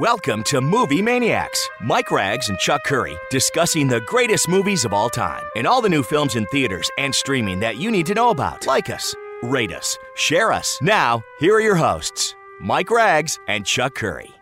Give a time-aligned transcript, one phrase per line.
[0.00, 1.68] Welcome to Movie Maniacs.
[1.82, 5.90] Mike Rags and Chuck Curry discussing the greatest movies of all time and all the
[5.90, 8.66] new films in theaters and streaming that you need to know about.
[8.66, 10.78] Like us, rate us, share us.
[10.80, 14.39] Now, here are your hosts, Mike Rags and Chuck Curry.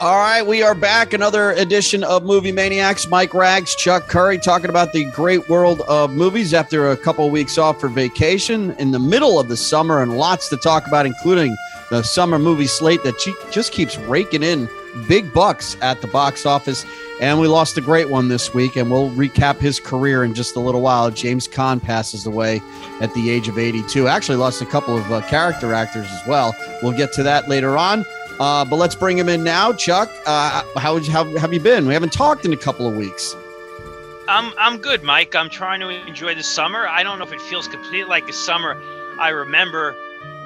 [0.00, 1.12] All right, we are back.
[1.12, 3.08] Another edition of Movie Maniacs.
[3.08, 7.32] Mike Rags, Chuck Curry, talking about the great world of movies after a couple of
[7.32, 11.04] weeks off for vacation in the middle of the summer, and lots to talk about,
[11.04, 11.56] including
[11.90, 13.18] the summer movie slate that
[13.50, 14.68] just keeps raking in
[15.08, 16.86] big bucks at the box office.
[17.20, 20.54] And we lost a great one this week, and we'll recap his career in just
[20.54, 21.10] a little while.
[21.10, 22.62] James Caan passes away
[23.00, 24.06] at the age of 82.
[24.06, 26.54] Actually, lost a couple of uh, character actors as well.
[26.84, 28.04] We'll get to that later on.
[28.38, 29.72] Uh, but let's bring him in now.
[29.72, 31.86] Chuck, uh, how, how have you been?
[31.86, 33.34] We haven't talked in a couple of weeks.
[34.28, 35.34] I'm I'm good, Mike.
[35.34, 36.86] I'm trying to enjoy the summer.
[36.86, 38.76] I don't know if it feels complete like a summer
[39.18, 39.96] I remember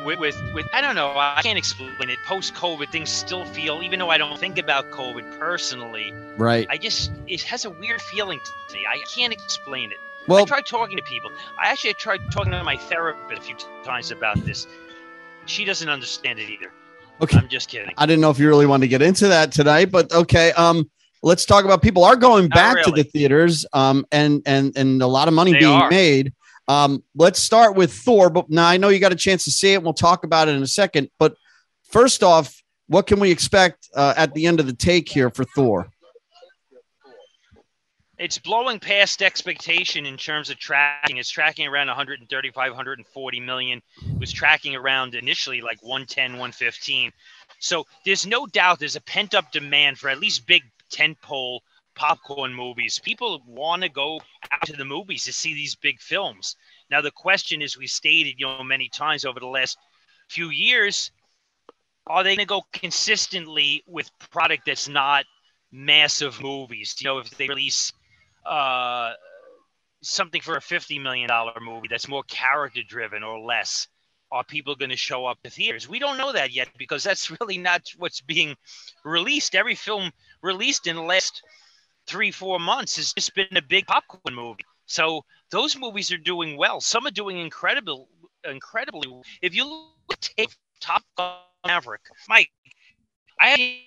[0.05, 1.13] with, with, with I don't know.
[1.17, 2.19] I can't explain it.
[2.27, 6.13] Post COVID, things still feel, even though I don't think about COVID personally.
[6.37, 6.67] Right.
[6.70, 8.87] I just it has a weird feeling to me.
[8.89, 9.98] I can't explain it.
[10.29, 11.31] Well, I tried talking to people.
[11.59, 14.67] I actually tried talking to my therapist a few times about this.
[15.47, 16.70] She doesn't understand it either.
[17.23, 17.39] Okay.
[17.39, 17.95] I'm just kidding.
[17.97, 20.53] I didn't know if you really wanted to get into that tonight, but okay.
[20.53, 20.91] Um,
[21.23, 23.64] let's talk about people are going Not back to the theaters.
[23.73, 25.91] Um, and and and a lot of money They being are.
[25.91, 26.33] made.
[26.69, 28.31] Um, let's start with Thor.
[28.31, 29.77] But now I know you got a chance to see it.
[29.77, 31.11] And we'll talk about it in a second.
[31.19, 31.37] But
[31.91, 35.45] first off, what can we expect uh, at the end of the take here for
[35.45, 35.89] Thor?
[38.23, 41.17] It's blowing past expectation in terms of tracking.
[41.17, 43.83] It's tracking around 135, 140 million.
[44.01, 47.11] It was tracking around initially like 110, 115.
[47.59, 51.63] So there's no doubt there's a pent up demand for at least big tentpole
[51.96, 53.01] popcorn movies.
[53.01, 54.20] People want to go
[54.52, 56.55] out to the movies to see these big films.
[56.92, 59.79] Now the question is, we stated you know many times over the last
[60.29, 61.11] few years,
[62.07, 65.25] are they going to go consistently with product that's not
[65.73, 66.95] massive movies?
[67.01, 67.92] You know, if they release
[68.45, 69.13] uh,
[70.03, 73.89] something for a fifty million dollar movie that's more character driven or less,
[74.30, 75.89] are people going to show up to theaters?
[75.89, 78.57] We don't know that yet because that's really not what's being
[79.05, 79.55] released.
[79.55, 80.11] Every film
[80.42, 81.42] released in the last
[82.07, 84.64] three four months has just been a big popcorn movie.
[84.86, 86.81] So those movies are doing well.
[86.81, 88.08] Some are doing incredible,
[88.45, 89.08] incredibly.
[89.41, 90.48] If you look at
[90.81, 91.36] Top Gun
[91.67, 92.51] Maverick, Mike,
[93.41, 93.85] I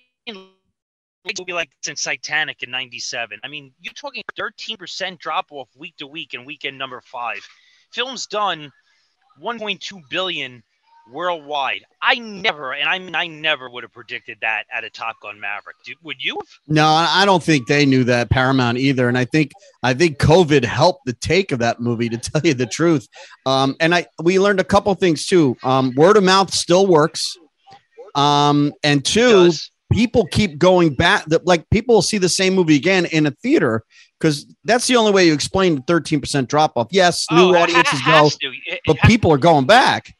[1.26, 3.40] haven't movie like since Titanic in '97.
[3.42, 7.46] I mean, you're talking 13% drop off week to week and weekend number five.
[7.92, 8.70] Films done
[9.42, 10.62] 1.2 billion
[11.10, 11.84] worldwide.
[12.02, 15.38] I never, and I mean, I never would have predicted that at a Top Gun
[15.38, 15.76] Maverick.
[15.84, 16.36] Do, would you?
[16.36, 16.48] have?
[16.68, 20.64] No, I don't think they knew that Paramount either, and I think I think COVID
[20.64, 22.08] helped the take of that movie.
[22.08, 23.08] To tell you the truth,
[23.44, 25.56] um, and I we learned a couple things too.
[25.62, 27.36] Um, word of mouth still works,
[28.14, 29.50] um, and two.
[29.92, 31.24] People keep going back.
[31.26, 33.82] That like people will see the same movie again in a theater
[34.18, 36.88] because that's the only way you explain the thirteen percent drop off.
[36.90, 38.26] Yes, new Oh, audiences go.
[38.26, 40.14] It- it but has- people are going back.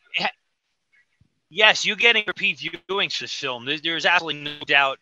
[1.49, 3.65] Yes, you're getting repeat viewings for film.
[3.65, 4.99] There's, there's absolutely no doubt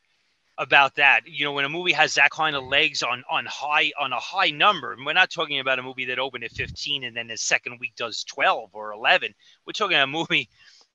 [0.58, 1.22] about that.
[1.26, 4.20] You know, when a movie has that kind of legs on on high on a
[4.20, 7.28] high number, and we're not talking about a movie that opened at 15 and then
[7.28, 9.34] the second week does 12 or 11.
[9.66, 10.48] We're talking about a movie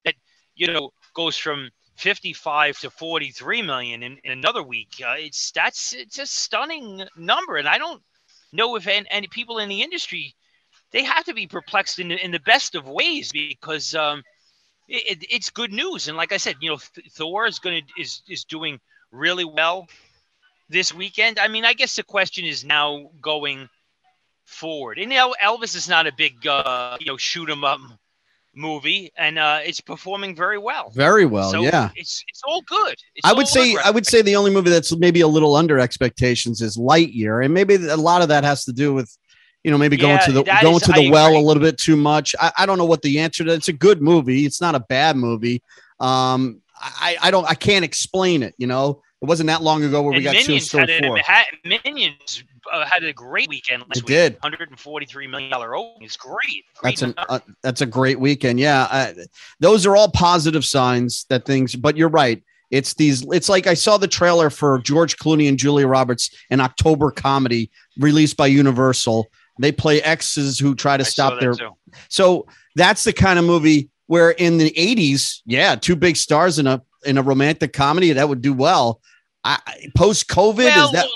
[0.06, 0.14] that
[0.56, 1.70] you know goes from
[2.00, 5.02] 55 to 43 million in, in another week.
[5.06, 8.02] Uh, it's that's it's a stunning number, and I don't
[8.54, 10.34] know if any, any people in the industry
[10.92, 13.94] they have to be perplexed in the, in the best of ways because.
[13.96, 14.24] Um,
[14.88, 16.08] it, it- it's good news.
[16.08, 18.80] And like I said, you know, Th- Thor is going to is is doing
[19.12, 19.88] really well
[20.70, 21.38] this weekend.
[21.38, 23.70] I mean, I guess the question is now going
[24.46, 24.98] forward.
[24.98, 27.80] And you know, Elvis is not a big uh, you know shoot 'em up
[28.60, 30.92] movie, and uh, it's performing very well.
[30.94, 31.90] Very well, so yeah.
[31.96, 32.96] it's it's all good.
[33.16, 35.80] It's I would say I would say the only movie that's maybe a little under
[35.80, 39.16] expectations is Lightyear, and maybe a lot of that has to do with
[39.64, 41.40] you know maybe going to the going is- to the I well agree.
[41.40, 42.36] a little bit too much.
[42.40, 43.54] I, I don't know what the answer to.
[43.54, 44.46] It's a good movie.
[44.46, 45.64] It's not a bad movie.
[46.00, 48.54] Um, I I don't I can't explain it.
[48.58, 51.18] You know, it wasn't that long ago where we got two Minions had, four.
[51.18, 54.08] had Minions uh, had a great weekend last It week.
[54.08, 54.34] did.
[54.42, 56.06] 143 million dollar opening.
[56.06, 56.64] It's great.
[56.78, 58.60] great That's an uh, that's a great weekend.
[58.60, 59.14] Yeah, I,
[59.60, 61.76] those are all positive signs that things.
[61.76, 62.42] But you're right.
[62.72, 63.26] It's these.
[63.32, 67.72] It's like I saw the trailer for George Clooney and Julia Roberts, an October comedy
[67.98, 69.28] released by Universal.
[69.60, 71.54] They play exes who try to I stop their.
[71.54, 71.72] too.
[72.08, 72.46] So
[72.76, 76.82] that's the kind of movie where in the 80s, yeah, two big stars in a
[77.06, 79.02] in a romantic comedy that would do well.
[79.44, 79.60] I,
[79.96, 81.08] Post COVID Well, is that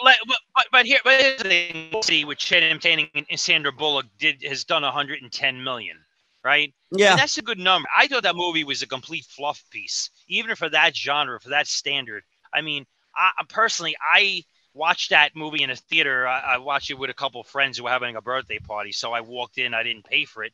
[0.56, 2.04] but, but, here, but here's the thing.
[2.04, 5.98] See, with Tatum and and Sandra Bullock did has done 110 million.
[6.44, 6.74] right?
[6.92, 7.88] Yeah, and that's a good number.
[7.96, 11.68] I thought that movie was a complete fluff piece, even for that genre, for that
[11.68, 12.24] standard.
[12.54, 12.86] I mean,
[13.16, 14.44] I personally, I
[14.74, 16.28] watched that movie in a theater.
[16.28, 18.92] I, I watched it with a couple of friends who were having a birthday party.
[18.92, 19.74] So I walked in.
[19.74, 20.54] I didn't pay for it.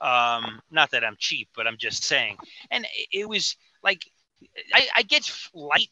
[0.00, 2.36] Um, not that I'm cheap, but I'm just saying.
[2.70, 4.02] And it, it was like,
[4.74, 5.88] I, I get light,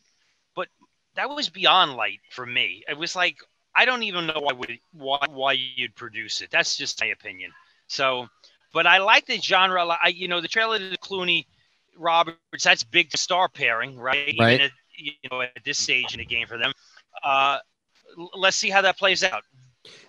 [1.16, 2.82] that was beyond light for me.
[2.88, 3.37] It was like
[3.76, 6.50] I don't even know why would why why you'd produce it.
[6.50, 7.50] That's just my opinion.
[7.88, 8.28] So,
[8.72, 9.84] but I like the genre.
[9.87, 11.46] I you know the trailer to Clooney
[11.96, 12.38] Roberts.
[12.62, 14.34] That's big star pairing, right?
[14.38, 14.61] Right.
[14.62, 16.72] At, you know at this stage in the game for them.
[17.22, 17.58] Uh,
[18.37, 19.43] let's see how that plays out.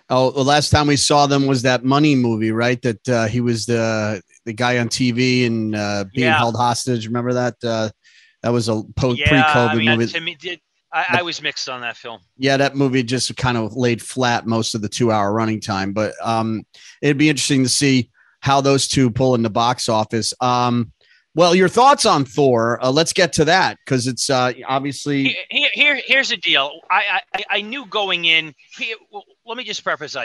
[0.08, 2.80] Oh, the last time we saw them was that Money movie, right?
[2.82, 6.38] That uh, he was the the guy on TV and uh, being Yeah.
[6.38, 7.06] held hostage.
[7.06, 7.56] Remember that?
[7.62, 7.90] Uh,
[8.42, 10.12] that was a po- yeah, pre-COVID I mean, movie.
[10.12, 10.60] to me, did
[10.92, 12.20] I, I was mixed on that film.
[12.38, 15.92] yeah, that movie just kind of laid flat most of the two-hour running time.
[15.92, 16.64] But um,
[17.02, 18.10] it'd be interesting to see
[18.40, 20.32] how those two pull in the box office.
[20.40, 20.92] Um,
[21.34, 22.82] well, your thoughts on Thor?
[22.82, 26.80] Uh, let's get to that because it's uh, obviously Here, here, here- here's the deal.
[26.90, 28.54] I, I, I knew going in.
[28.78, 30.16] Here, well, let me just preface.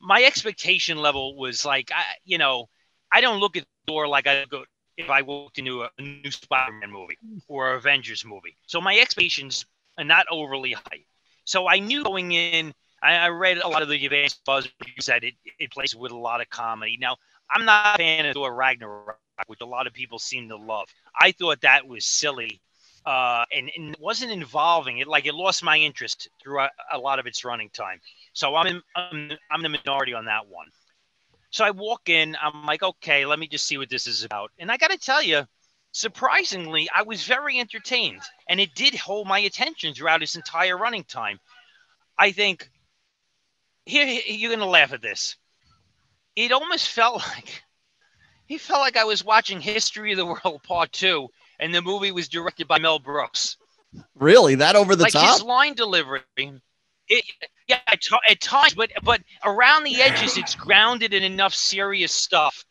[0.00, 2.68] My expectation level was like, I, you know,
[3.12, 4.64] I don't look at Thor like I go
[4.96, 7.16] if I walked into a, a new Spider-Man movie
[7.48, 8.56] or Avengers movie.
[8.66, 9.66] So my expectations
[10.00, 11.04] are not overly high.
[11.44, 12.72] So I knew going in.
[13.02, 14.68] I, I read a lot of the advanced buzz
[15.06, 16.98] that it, it plays with a lot of comedy.
[17.00, 17.16] Now,
[17.52, 20.88] I'm not a fan of Thor Ragnarok, which a lot of people seem to love.
[21.18, 22.60] I thought that was silly
[23.06, 25.08] uh, and, and wasn't involving it.
[25.08, 28.00] Like it lost my interest throughout a lot of its running time.
[28.32, 30.66] So I'm in, I'm, I'm the minority on that one.
[31.50, 34.52] So I walk in, I'm like, okay, let me just see what this is about.
[34.58, 35.46] And I got to tell you,
[35.92, 41.04] surprisingly, I was very entertained, and it did hold my attention throughout its entire running
[41.04, 41.40] time.
[42.18, 42.70] I think
[43.86, 45.36] here you're gonna laugh at this.
[46.36, 47.62] It almost felt like
[48.46, 51.28] he felt like I was watching History of the World Part Two,
[51.58, 53.56] and the movie was directed by Mel Brooks.
[54.14, 55.34] really that over the like top.
[55.34, 57.24] his line delivery, it,
[57.66, 62.64] yeah, at, at times, but but around the edges, it's grounded in enough serious stuff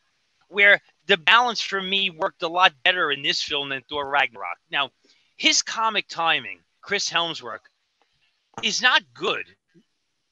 [0.48, 4.60] where the balance for me worked a lot better in this film than Thor Ragnarok.
[4.72, 4.92] Now,
[5.38, 7.66] his comic timing, Chris Hemsworth,
[8.62, 9.46] is not good.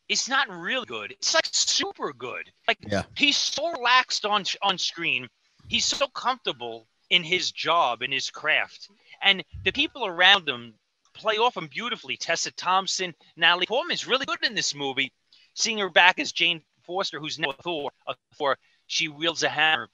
[0.07, 1.11] It's not really good.
[1.13, 2.51] It's like super good.
[2.67, 3.03] Like Yeah.
[3.15, 5.27] he's so relaxed on on screen.
[5.67, 8.89] He's so comfortable in his job in his craft,
[9.21, 10.75] and the people around him
[11.13, 12.17] play off him beautifully.
[12.17, 15.11] Tessa Thompson, Natalie Portman's really good in this movie.
[15.55, 19.89] Seeing her back as Jane Foster, who's now Thor, uh, Thor, she wields a hammer.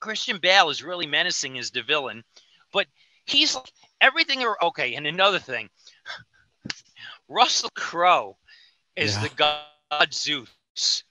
[0.00, 2.24] Christian Bale is really menacing as the villain,
[2.72, 2.86] but
[3.24, 3.56] he's
[4.00, 4.44] everything.
[4.62, 5.68] Okay, and another thing,
[7.28, 8.36] Russell Crowe
[8.96, 9.22] is Yeah.
[9.22, 11.02] the god Zeus.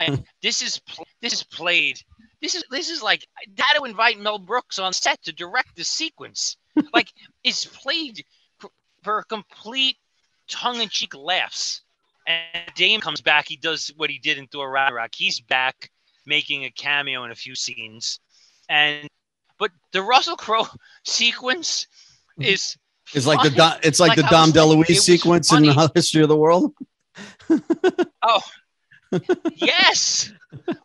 [0.00, 0.80] Man, this is
[1.20, 2.00] this is played.
[2.40, 3.26] This is this is like
[3.58, 6.56] had to invite Mel Brooks on set to direct the sequence.
[6.92, 7.12] like
[7.42, 8.24] it's played
[8.58, 8.70] for,
[9.02, 9.96] for complete
[10.48, 11.82] tongue-in-cheek laughs.
[12.26, 13.46] And Dame comes back.
[13.48, 15.10] He does what he did in Thor Ragnarok.
[15.14, 15.90] He's back
[16.26, 18.20] making a cameo in a few scenes.
[18.68, 19.08] And
[19.58, 20.66] but the Russell Crowe
[21.04, 21.86] sequence
[22.38, 22.42] mm-hmm.
[22.42, 22.76] is
[23.12, 23.50] It's like the.
[23.50, 26.72] Dom, it's like, Like, the Dom like, DeLuise sequence in the history of the world.
[28.26, 28.40] Oh,
[29.54, 30.32] yes.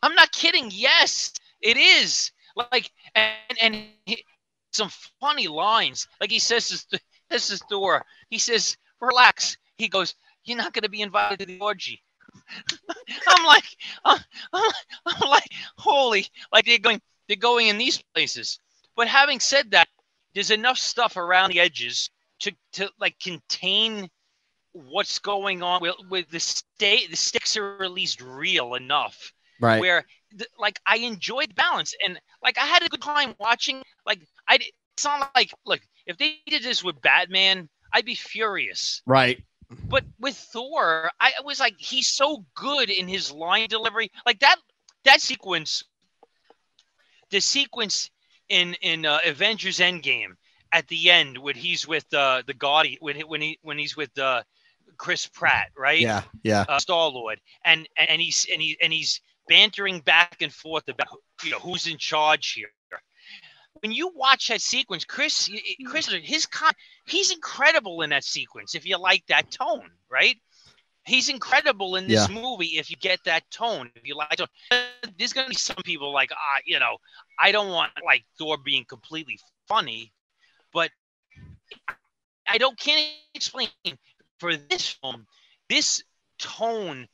[0.04, 0.70] I'm not kidding.
[0.72, 2.32] Yes, it is.
[2.56, 4.24] Like, and and he,
[4.72, 4.90] some
[5.20, 6.08] funny lines.
[6.20, 8.04] Like he says, this, this is Thor.
[8.30, 12.04] He says, "Relax." He goes, "You're not going to be invited to the orgy."
[13.28, 13.64] I'm like,
[14.06, 16.28] I'm like, holy!
[16.52, 18.60] Like they're going, they're going in these places.
[18.98, 19.88] But having said that,
[20.34, 22.10] there's enough stuff around the edges
[22.40, 24.10] to to like contain
[24.74, 29.32] what's going on with, with the state the sticks are at least real enough
[29.62, 29.82] Right.
[29.82, 30.06] where
[30.58, 34.60] like i enjoyed balance and like i had a good time watching like I,
[34.96, 39.44] it's not like look if they did this with batman i'd be furious right.
[39.90, 44.56] but with thor i was like he's so good in his line delivery like that
[45.04, 45.84] that sequence
[47.32, 48.10] the sequence
[48.50, 50.36] in in uh, avengers endgame
[50.72, 53.96] at the end when he's with uh, the Gaudy when he, when he when he's
[53.96, 54.44] with uh,
[54.98, 56.00] Chris Pratt, right?
[56.00, 56.24] Yeah.
[56.44, 56.66] Yeah.
[56.68, 61.08] uh, Star Lord, and and he's and he and he's bantering back and forth about
[61.44, 62.70] you know who's in charge here.
[63.82, 65.50] When you watch that sequence, Chris,
[65.86, 66.74] Chris, his con,
[67.06, 68.76] he's incredible in that sequence.
[68.76, 70.36] If you like that tone, right?
[71.06, 73.90] He's incredible in this movie if you get that tone.
[73.96, 74.48] If you like, tone.
[75.18, 76.98] there's gonna be some people like, ah, you know,
[77.40, 80.12] I don't want like Thor being completely funny,
[80.72, 80.92] but
[82.48, 83.02] I don't can't
[83.34, 83.70] explain
[84.40, 85.26] for this film,
[85.68, 86.04] this
[86.38, 87.08] tone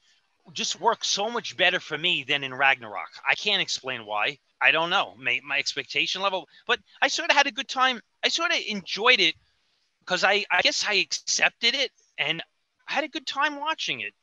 [0.54, 3.10] just works so much better for me than in Ragnarok.
[3.28, 4.38] I can't explain why.
[4.62, 5.16] I don't know.
[5.18, 8.00] My, my expectation level, but I sort of had a good time.
[8.24, 9.36] I sort of enjoyed it
[10.00, 12.42] because I, I guess I accepted it and
[12.88, 14.14] I had a good time watching it.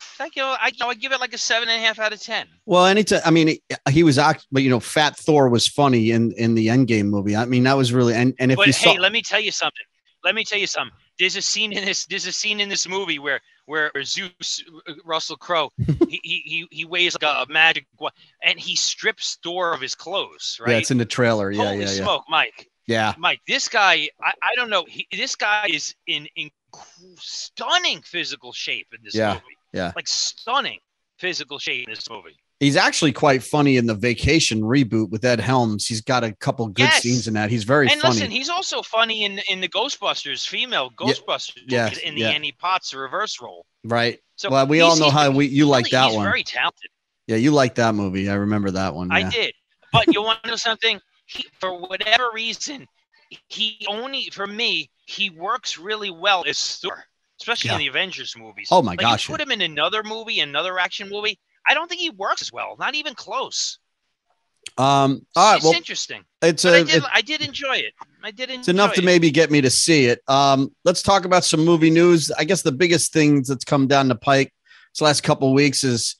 [0.00, 0.44] Thank you.
[0.44, 2.46] I, you know, I give it like a seven and a half out of ten.
[2.66, 3.20] Well, anytime.
[3.24, 3.58] I mean,
[3.90, 4.18] he was
[4.52, 7.36] but you know, Fat Thor was funny in in the Endgame movie.
[7.36, 9.40] I mean, that was really and and if but you hey, saw, let me tell
[9.40, 9.84] you something.
[10.24, 10.96] Let me tell you something.
[11.18, 12.06] There's a scene in this.
[12.06, 15.70] There's a scene in this movie where where Zeus, uh, Russell Crowe,
[16.08, 17.86] he, he he he weighs like a, a magic,
[18.42, 20.58] and he strips Thor of his clothes.
[20.60, 20.72] Right.
[20.72, 21.50] yeah, it's in the trailer.
[21.50, 22.70] Yeah, Holy yeah, yeah, smoke, Mike.
[22.86, 23.14] yeah.
[23.18, 24.84] Mike, this guy, I, I don't know.
[24.88, 26.50] He, this guy is in, in
[27.18, 29.44] stunning physical shape in this Yeah, movie.
[29.72, 29.92] yeah.
[29.96, 30.78] Like stunning
[31.18, 32.36] physical shape in this movie.
[32.60, 35.86] He's actually quite funny in the Vacation reboot with Ed Helms.
[35.86, 37.02] He's got a couple good Yes.
[37.02, 37.50] scenes in that.
[37.50, 38.14] He's very and funny.
[38.14, 42.30] listen, he's also funny in in the Ghostbusters, female Ghostbusters, yeah, movies, in the yeah.
[42.30, 43.64] Annie Potts reverse role.
[43.84, 44.18] right.
[44.36, 46.24] So Well, we all know how we you like really- that he's one.
[46.24, 46.90] Very talented.
[47.26, 48.28] yeah, you like that movie.
[48.28, 49.10] I remember that one.
[49.12, 49.30] I yeah.
[49.30, 49.54] did.
[49.92, 51.00] But you want to know something?
[51.26, 52.86] He, for whatever reason,
[53.48, 57.02] he only for me he works really well as Thor,
[57.40, 57.74] especially Yeah.
[57.74, 58.68] in the Avengers movies.
[58.70, 59.26] Oh my Like, gosh.
[59.28, 61.38] You put him in another movie, another action movie.
[61.66, 62.76] I don't think he works as well.
[62.78, 63.78] Not even close.
[64.76, 65.26] Um.
[65.34, 65.56] All right.
[65.56, 66.24] it's Well, interesting.
[66.42, 66.84] it's But I a.
[66.84, 66.94] did.
[66.96, 67.94] it- I did enjoy it.
[68.22, 70.20] I did enjoy It's enough to maybe get me to see it.
[70.28, 72.30] Um, let's talk about some movie news.
[72.30, 74.52] I guess the biggest things that's come down the pike
[74.94, 76.16] this last couple of weeks is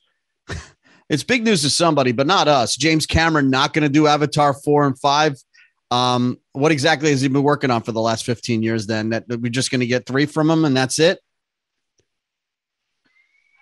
[1.09, 2.75] it's big news to somebody, but not us.
[2.75, 5.35] James Cameron not going to do Avatar four and five.
[5.91, 9.09] Um, what exactly has he been working on for the last 15 years then?
[9.09, 11.19] That that we're just going to get three from him and that's it?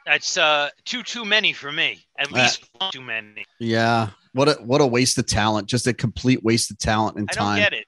[0.06, 2.06] That's uh too too many for me.
[2.18, 3.46] At Uh, least one too many.
[3.60, 4.10] Yeah.
[4.34, 5.68] What a what a waste of talent.
[5.68, 7.46] Just a complete waste of talent and time.
[7.46, 7.86] I don't get it.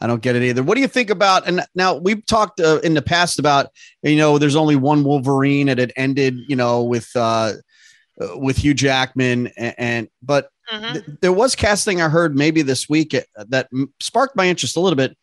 [0.00, 0.62] I don't get it either.
[0.62, 1.46] What do you think about?
[1.46, 3.68] And now we've talked uh, in the past about
[4.02, 7.52] you know there's only one Wolverine and it ended you know with uh,
[8.20, 10.92] uh, with Hugh Jackman and, and but Mhm.
[10.92, 14.76] th- there was casting I heard maybe this week uh, that m- sparked my interest
[14.76, 15.16] a little bit.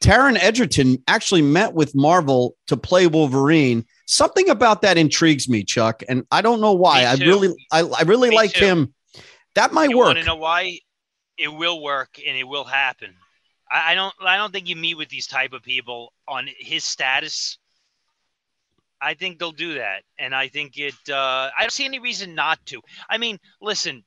[0.00, 3.84] Taron Egerton actually met with Marvel to play Wolverine.
[4.06, 7.04] Something about that intrigues me, Chuck, and I don't know why.
[7.04, 8.64] I really, I, I really Me like too.
[8.64, 8.94] him.
[9.54, 10.06] That might You work.
[10.06, 10.78] want to know why?
[11.36, 13.14] It will work and it will happen.
[13.70, 14.14] I, I don't.
[14.20, 17.58] I don't think you meet with these type of people on his status.
[19.00, 20.94] I think they'll do that, and I think it.
[21.08, 22.80] Uh, I don't see any reason not to.
[23.10, 24.04] I mean, listen.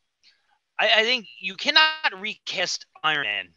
[0.81, 3.47] I, I think you cannot recast Iron Man,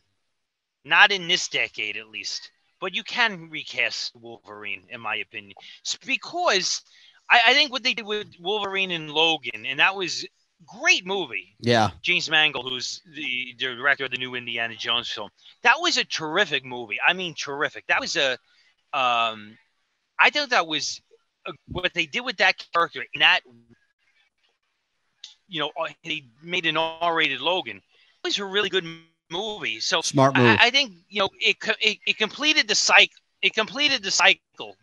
[0.85, 2.51] not in this decade at least.
[2.81, 5.55] But you can recast Wolverine, in my opinion,
[5.87, 6.83] S- because
[7.31, 10.27] I, I think what they did with Wolverine and Logan, and that was
[10.67, 11.57] great movie.
[11.61, 15.31] yeah, James Mangold, who's the director of the new Indiana Jones film.
[15.63, 16.99] That was a terrific movie.
[17.07, 17.87] I mean, terrific.
[17.87, 18.33] That was a,
[18.93, 19.57] um,
[20.19, 21.01] I thought that was
[21.47, 23.41] a, what they did with that character in that,
[25.55, 25.71] you know,
[26.03, 27.77] he made an R-rated Logan.
[27.77, 28.85] It was a really good
[29.31, 29.79] movie.
[29.79, 30.59] So smart move.
[30.61, 31.99] I, I think you know it, it.
[32.05, 33.15] It completed the cycle.
[33.41, 34.75] It completed the cycle.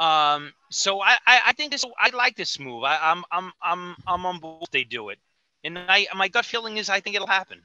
[0.00, 0.52] Um.
[0.70, 1.84] So I, I, I think this.
[2.00, 2.82] I like this move.
[2.82, 4.64] I, I'm, I'm, I'm, I'm on board.
[4.64, 5.18] if They do it,
[5.62, 7.60] and I, my gut feeling is I think it'll happen.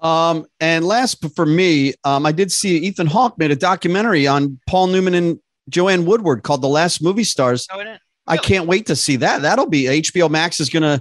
[0.00, 4.26] Um, and last but for me, um, I did see Ethan Hawke made a documentary
[4.26, 5.38] on Paul Newman and
[5.70, 7.66] Joanne Woodward called The Last Movie Stars.
[7.72, 9.42] Oh, it- I can't wait to see that.
[9.42, 11.00] That'll be HBO Max is gonna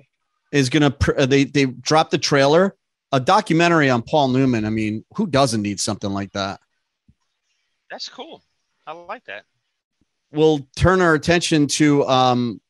[0.51, 2.75] is gonna pr- uh, they they dropped the trailer,
[3.11, 4.65] a documentary on Paul Newman.
[4.65, 6.59] I mean, who doesn't need something like that?
[7.89, 8.41] That's cool.
[8.87, 9.43] I like that.
[10.31, 12.61] We'll turn our attention to um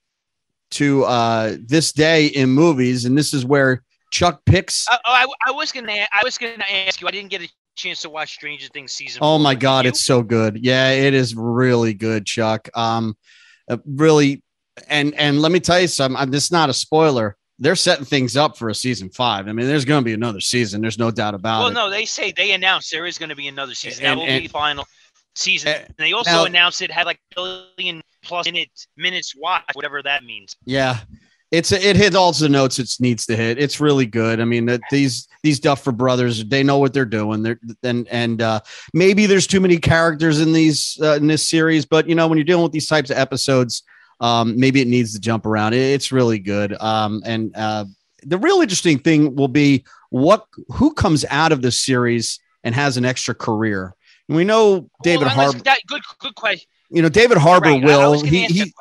[0.71, 4.87] to uh this day in movies, and this is where Chuck picks.
[4.89, 5.91] Uh, oh, I, I was gonna.
[5.91, 7.07] I was gonna ask you.
[7.07, 9.19] I didn't get a chance to watch Stranger Things season.
[9.23, 10.59] Oh my god, it's so good.
[10.63, 12.69] Yeah, it is really good, Chuck.
[12.75, 13.15] Um,
[13.69, 14.43] uh, really,
[14.87, 16.19] and and let me tell you something.
[16.19, 17.37] I'm, this is not a spoiler.
[17.61, 19.47] They're setting things up for a season five.
[19.47, 20.81] I mean, there's going to be another season.
[20.81, 21.73] There's no doubt about Well, it.
[21.75, 24.03] Well, no, they say they announced there is going to be another season.
[24.03, 24.85] And- that will and- be the final
[25.35, 25.69] season.
[25.69, 27.35] and- And they also now- announced it had like a
[27.77, 30.55] billion plus minutes minutes watched, whatever that means.
[30.65, 30.99] Yeah,
[31.51, 33.59] it's it hit all the notes it needs to hit.
[33.59, 34.39] It's really good.
[34.39, 37.43] I mean, that these these Duffer brothers, they know what they're doing.
[37.43, 38.59] They're and and uh,
[38.93, 42.37] maybe there's too many characters in these uh, in this series, but you know, when
[42.37, 43.83] you're dealing with these types of episodes,
[44.21, 45.73] um, maybe it needs to jump around.
[45.73, 46.73] It's really good.
[46.79, 47.85] Um, and uh,
[48.23, 52.95] the real interesting thing will be what who comes out of this series and has
[52.95, 53.93] an extra career.
[54.29, 55.59] And we know David Well, Harbour.
[55.87, 56.67] good, good question.
[56.91, 58.21] You know, David Harbour Right, will.
[58.21, 58.71] He, he,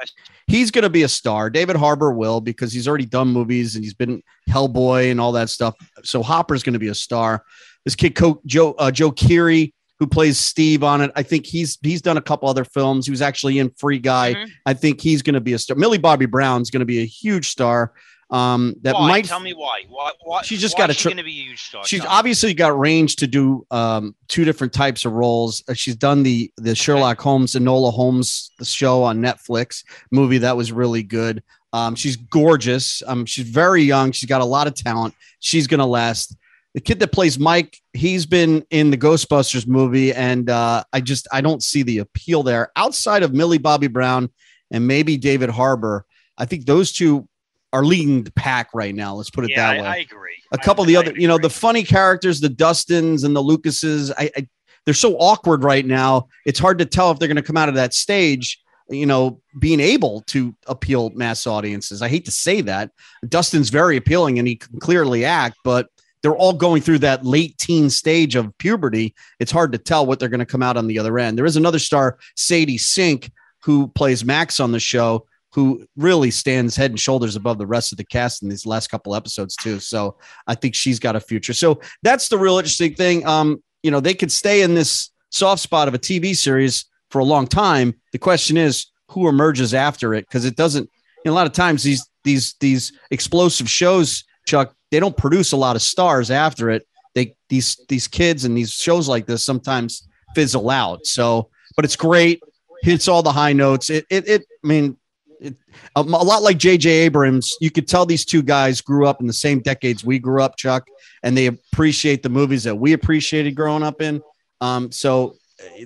[0.48, 1.48] he's going to be a star.
[1.48, 5.48] David Harbour will because he's already done movies and he's been Hellboy and all that
[5.48, 5.74] stuff.
[6.02, 7.44] So Hopper's going to be a star.
[7.84, 11.12] This kid, Co- Joe uh, Joe Keery, who plays Steve on it.
[11.14, 13.06] I think he's he's done a couple other films.
[13.06, 14.34] He was actually in Free Guy.
[14.34, 14.48] Mhm.
[14.66, 15.76] I think he's going to be a star.
[15.76, 17.92] Millie Bobby Brown's going to be a huge star.
[18.30, 19.08] Um, that why?
[19.08, 19.82] might tell me why.
[19.88, 20.12] Why?
[20.22, 21.84] why She's just why got a tr- going to be a huge star.
[21.84, 22.06] she's me.
[22.08, 25.62] obviously got range to do um, two different types of roles.
[25.68, 30.38] Uh, She's done the the Sherlock Holmes and Enola Holmes the show on Netflix movie
[30.38, 31.42] that was really good.
[31.72, 33.02] Um, she's gorgeous.
[33.06, 34.12] Um, she's very young.
[34.12, 35.14] She's got a lot of talent.
[35.40, 36.36] She's gonna last.
[36.74, 41.26] The kid that plays Mike, he's been in the Ghostbusters movie, and uh, I just
[41.32, 44.30] I don't see the appeal there outside of Millie Bobby Brown
[44.70, 46.06] and maybe David Harbour.
[46.38, 47.28] I think those two
[47.72, 49.14] are leading the pack right now.
[49.14, 50.36] Let's put it yeah, that way I agree.
[50.52, 53.34] a couple I, of the I other, you know, the funny characters, the Dustins and
[53.34, 54.48] the Lucases, I, I
[54.84, 56.28] they're so awkward right now.
[56.46, 59.40] It's hard to tell if they're going to come out of that stage, you know,
[59.58, 62.02] being able to appeal mass audiences.
[62.02, 62.90] I hate to say that.
[63.28, 65.88] Dustin's very appealing and he can clearly act, but
[66.22, 69.14] they're all going through that late teen stage of puberty.
[69.38, 71.38] It's hard to tell what they're going to come out on the other end.
[71.38, 73.30] There is another star, Sadie Sink,
[73.62, 77.92] who plays Max on the show, who really stands head and shoulders above the rest
[77.92, 79.80] of the cast in these last couple episodes too.
[79.80, 81.52] So I think she's got a future.
[81.52, 83.26] So that's the real interesting thing.
[83.26, 87.18] Um, you know, they could stay in this soft spot of a TV series for
[87.18, 87.94] a long time.
[88.12, 90.88] The question is who emerges after it because it doesn't.
[91.24, 95.52] You know, a lot of times these these these explosive shows, Chuck, they don't produce
[95.52, 96.86] a lot of stars after it.
[97.14, 101.06] They these these kids and these shows like this sometimes fizzle out.
[101.06, 102.42] So, but it's great.
[102.82, 103.90] Hits all the high notes.
[103.90, 104.96] It it, it I mean.
[105.42, 105.56] It,
[105.96, 106.90] a, a lot like J.J.
[106.90, 110.42] Abrams, you could tell these two guys grew up in the same decades we grew
[110.42, 110.86] up, Chuck,
[111.22, 114.20] and they appreciate the movies that we appreciated growing up in.
[114.60, 115.36] Um, so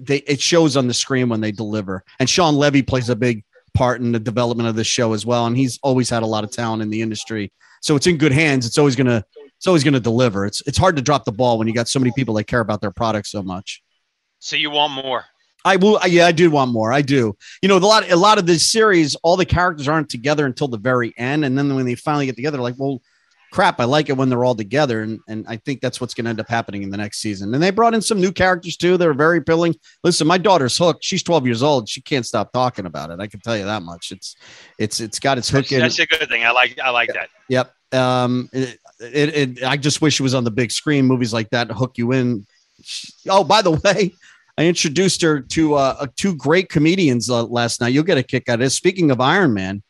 [0.00, 2.04] they it shows on the screen when they deliver.
[2.18, 3.44] And Shawn Levy plays a big
[3.74, 6.44] part in the development of this show as well, and he's always had a lot
[6.44, 7.52] of talent in the industry.
[7.84, 8.64] So it's in good hands.
[8.64, 9.22] It's always gonna
[9.58, 10.46] it's always gonna deliver.
[10.46, 12.60] It's it's hard to drop the ball when you got so many people that care
[12.60, 13.82] about their product so much.
[14.38, 15.26] So you want more?
[15.66, 16.00] I will.
[16.06, 16.94] Yeah, I do want more.
[16.94, 17.36] I do.
[17.60, 20.66] You know, a lot, a lot of this series, all the characters aren't together until
[20.68, 23.02] the very end, and then when they finally get together, like, well,
[23.54, 26.24] crap, I like it when they're all together, and and I think that's what's going
[26.24, 27.54] to end up happening in the next season.
[27.54, 28.96] And they brought in some new characters too.
[28.96, 29.76] They're very appealing.
[30.02, 31.04] Listen, my daughter's hooked.
[31.04, 31.88] She's 12 years old.
[31.88, 33.20] She can't stop talking about it.
[33.20, 34.10] I can tell you that much.
[34.10, 34.36] It's,
[34.78, 35.80] it's, it's got its hook That's, in.
[35.80, 36.44] that's a good thing.
[36.44, 36.78] I like.
[36.78, 37.28] I like that.
[37.48, 37.72] Yep.
[37.94, 41.06] Um, it, it, it, I just wish it was on the big screen.
[41.06, 42.46] Movies like that hook you in.
[43.28, 44.12] Oh, by the way,
[44.58, 47.88] I introduced her to uh, uh, two great comedians uh, last night.
[47.88, 48.74] You'll get a kick out of this.
[48.76, 49.82] Speaking of Iron Man,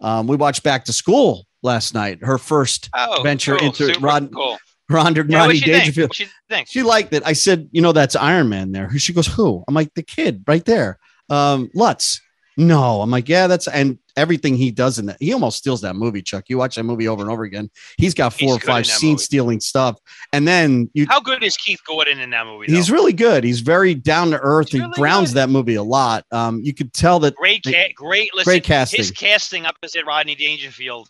[0.00, 2.18] um, we watched Back to School last night.
[2.22, 4.58] Her first Oh, Venture cool, into super Rod- Cool.
[4.90, 5.84] Ronda Yeah, Rodney what she think?
[5.84, 6.14] Dangerfield.
[6.14, 6.26] She?
[6.66, 7.22] She liked it.
[7.24, 8.90] I said, you know, that's Iron Man there.
[8.98, 9.64] She goes, who?
[9.66, 10.98] I'm like, the kid right there.
[11.30, 12.20] Um, Lutz.
[12.56, 15.16] No, I'm like, yeah, that's and everything he does in that.
[15.20, 16.44] He almost steals that movie, Chuck.
[16.48, 17.70] You watch that movie over and over again.
[17.96, 19.22] He's got four He's or five scene movie.
[19.22, 19.98] stealing stuff.
[20.34, 22.66] And then you How good is Keith Gordon in that movie?
[22.68, 22.74] Though?
[22.76, 23.42] he's really good.
[23.42, 24.66] He's very down to earth.
[24.68, 25.38] He's He really grounds good.
[25.38, 26.26] that movie a lot.
[26.30, 28.34] Um, you could tell that great, ca- great.
[28.34, 28.98] Listen, great casting.
[28.98, 31.08] His casting opposite Rodney Dangerfield.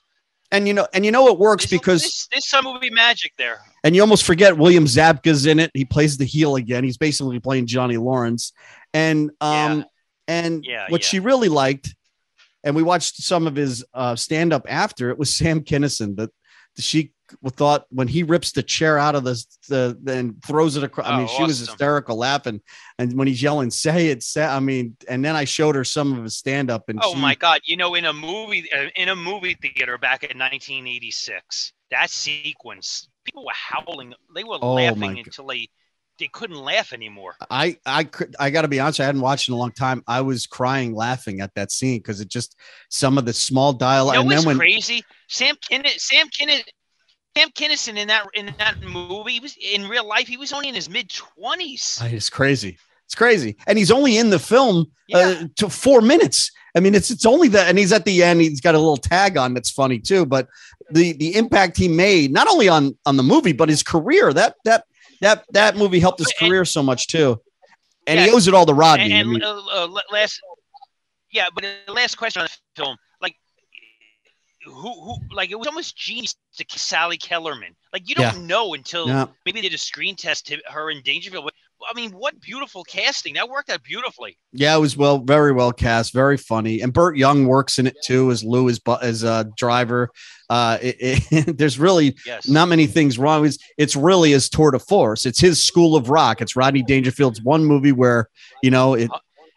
[0.52, 3.32] and you know, and you know it works There's- because there's, there's some movie magic
[3.36, 3.58] there.
[3.82, 5.72] and you almost forget William Zabka's in it.
[5.74, 6.84] He plays the heel again.
[6.84, 8.52] He's basically playing Johnny Lawrence.
[8.94, 9.84] And um Yeah.
[10.32, 11.08] And Yeah, what yeah.
[11.08, 11.94] she really liked,
[12.64, 16.30] and we watched some of his uh stand up after it was Sam Kinison that
[16.78, 17.12] she
[17.56, 19.34] thought when he rips the chair out of the
[19.68, 21.06] the and throws it across.
[21.08, 22.60] I mean, Oh, she was hysterical laughing,
[22.98, 26.16] and when he's yelling, "Say it!" Say, I mean, and then I showed her some
[26.16, 27.60] of his stand up, and Oh she, my God!
[27.64, 33.08] You know, in a movie uh, in a movie theater back in 1986, that sequence,
[33.24, 34.14] people were howling.
[34.34, 35.68] They were Oh, laughing until they
[36.18, 37.34] they couldn't laugh anymore.
[37.50, 39.00] I I could I got to be honest.
[39.00, 40.02] I hadn't watched in a long time.
[40.06, 42.56] I was crying laughing at that scene because it just
[42.90, 45.04] some of the small dialogue, You know and then when crazy?
[45.28, 46.62] Sam Kinnis, Sam Kinnis,
[47.36, 50.28] Sam Kinison in that in that movie, he was in real life.
[50.28, 52.00] He was only in his mid twenties.
[52.02, 52.78] it's crazy.
[53.06, 55.18] It's crazy, and he's only in the film Yeah.
[55.18, 56.50] uh, to four minutes.
[56.74, 58.40] I mean, it's it's only that, and he's at the end.
[58.40, 60.24] He's got a little tag on that's funny too.
[60.24, 60.48] But
[60.90, 64.32] the the impact he made, not only on on the movie, but his career.
[64.32, 64.84] That that
[65.22, 67.40] that that movie helped his And- career so much too.
[68.06, 69.04] And he owes it all to Rodney.
[69.04, 70.40] And, I and mean, uh, uh, last,
[71.30, 73.36] yeah, but the last question on the film, like,
[74.64, 77.76] who, who, like, it was almost genius to Sally Kellerman.
[77.92, 79.26] Like, you don't know until yeah.
[79.46, 81.48] maybe they did a screen test to her in Dangerfield.
[81.90, 83.34] I mean, what beautiful casting!
[83.34, 84.38] That worked out beautifully.
[84.52, 87.96] Yeah, it was well, very well cast, very funny, and Burt Young works in it
[88.02, 90.10] too as Lou as as a driver.
[90.50, 90.96] Uh, it,
[91.30, 92.46] it, there's really Yes.
[92.48, 93.44] not many things wrong.
[93.46, 95.26] It's it's really his tour de force.
[95.26, 96.40] It's his School of Rock.
[96.40, 98.28] It's Rodney Dangerfield's one movie where
[98.62, 99.10] you know it,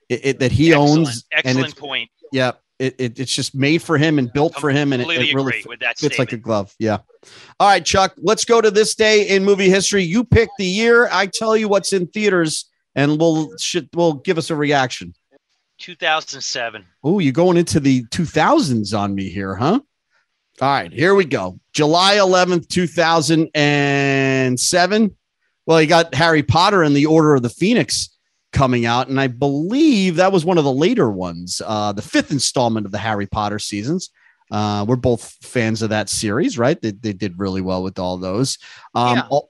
[0.09, 2.09] it, it that he excellent, owns, excellent point.
[2.31, 5.33] yeah, it, it it's just made for him and built for him, and it, it
[5.33, 6.73] really agree fi- with that fits like a glove.
[6.79, 6.99] Yeah.
[7.59, 8.13] All right, Chuck.
[8.17, 10.03] Let's go to this day in movie history.
[10.03, 11.09] You pick the year.
[11.11, 15.13] I tell you what's in theaters and we'll should we'll give us a reaction.
[15.79, 16.85] 2007.
[17.03, 19.81] Oh, you're going into the 2000s on me here, huh?
[20.61, 21.59] All right, here we go.
[21.73, 25.15] July 11th, 2007.
[25.65, 28.14] Well, you got Harry Potter and the Order of the Phoenix
[28.55, 32.31] coming out, and I believe that was one of the later ones, uh, the fifth
[32.31, 34.09] installment of the Harry Potter seasons.
[34.49, 36.81] Uh, we're both fans of that series, right?
[36.81, 38.57] They, they did really well with all those.
[38.95, 39.27] Um, Yeah.
[39.31, 39.49] al-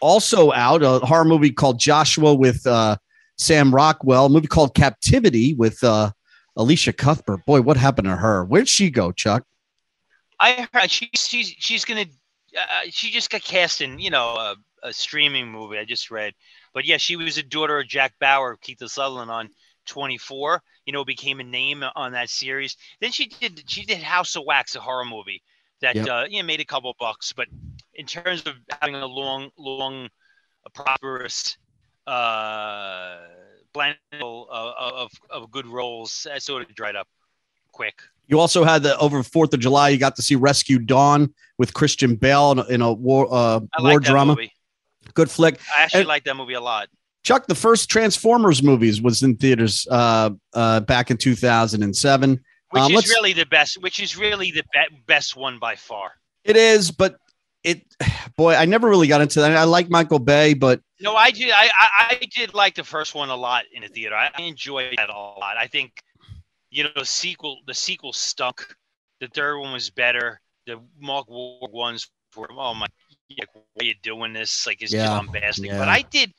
[0.00, 2.96] also out a horror movie called Joshua with uh,
[3.36, 6.12] Sam Rockwell, a movie called Captivity with uh,
[6.56, 7.44] Elisha Cuthbert.
[7.44, 8.44] Boy, what happened to her?
[8.44, 9.44] Where'd she go, Chuck?
[10.40, 12.06] I heard she's she's she's gonna.
[12.56, 15.76] Uh, she just got cast in, you know, a, a streaming movie.
[15.78, 16.32] I just read,
[16.72, 19.48] but yeah, she was a daughter of Jack Bauer, Keith Sutherland on
[19.86, 20.62] 24.
[20.86, 22.76] You know, became a name on that series.
[23.00, 25.42] Then she did she did House of Wax, a horror movie
[25.82, 26.08] that Yep.
[26.08, 27.32] uh, you know made a couple bucks.
[27.32, 27.48] But
[27.94, 30.08] in terms of having a long, long,
[30.64, 31.56] a prosperous
[32.06, 33.18] uh,
[33.72, 37.08] blend of, of of good roles, that sort of dried up
[37.72, 38.00] quick.
[38.26, 39.88] You also had the over Fourth of July.
[39.88, 44.34] You got to see Rescue Dawn with Christian Bale in a, war uh, war drama.
[44.34, 44.52] movie.
[45.14, 45.58] Good flick.
[45.76, 46.88] I actually And- like that movie a lot.
[47.22, 52.40] Chuck, the first Transformers movies was in theaters uh, uh, back in 2007.
[52.70, 53.82] Which Um, is really the best.
[53.82, 56.12] Which is really the be- best one by far.
[56.44, 57.16] It is, but
[57.62, 57.82] it,
[58.36, 59.54] boy, I never really got into that.
[59.56, 61.50] I like Michael Bay, but No, I did.
[61.50, 64.14] I, I I did like the first one a lot in the theater.
[64.14, 65.56] I, enjoyed that a lot.
[65.58, 65.92] I think,
[66.70, 68.66] you know, the sequel the sequel stunk.
[69.20, 70.40] The third one was better.
[70.66, 72.86] The Mark Wahlberg ones were oh my,
[73.38, 74.66] like, why are you doing this?
[74.66, 75.66] Like it's Yeah, just bombastic.
[75.66, 75.78] yeah.
[75.78, 76.32] But I did,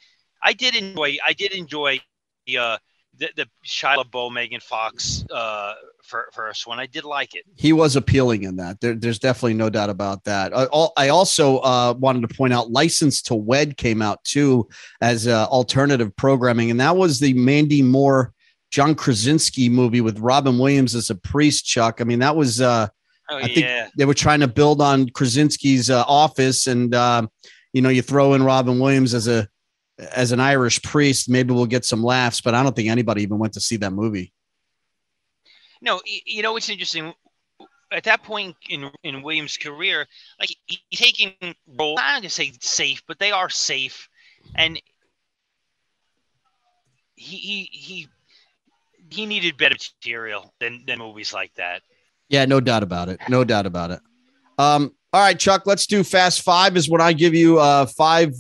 [0.44, 1.18] I did enjoy.
[1.26, 2.00] I did enjoy
[2.48, 2.78] the uh
[3.18, 5.74] the, the Shia LaBeouf, Megan Fox uh
[6.04, 6.80] fir- first one.
[6.80, 7.44] I did like it.
[7.58, 8.80] he was appealing in that.
[8.80, 10.56] There, there's definitely no doubt about that.
[10.58, 10.66] I,
[10.98, 14.68] I also uh, wanted to point out License to Wed came out too
[15.02, 18.34] as uh, alternative programming, and that was the Mandy Moore,
[18.72, 21.66] John Krasinski movie with Robin Williams as a priest.
[21.66, 22.88] Chuck, I mean, that was uh,
[23.32, 23.88] Oh I think yeah.
[23.98, 27.26] they were trying to build on Krasinski's uh, office, and uh,
[27.72, 29.48] you know, you throw in Robin Williams as a
[30.14, 32.42] as an Irish priest, maybe we'll get some laughs.
[32.42, 34.34] But I don't think anybody even went to see that movie.
[35.82, 37.14] No, you know it's interesting.
[37.92, 40.06] At that point in in Williams' career,
[40.40, 41.34] like he- he's taking
[41.68, 42.00] roles.
[42.02, 44.10] I'm not gonna say safe, but they are safe,
[44.56, 44.82] and
[47.16, 48.08] he he he
[49.10, 51.82] he needed better material than than movies like that.
[52.32, 53.20] Yeah, no doubt about it.
[53.30, 54.00] No doubt about it.
[54.58, 58.34] Um, all right, Chuck, let's do fast five is when I give you uh five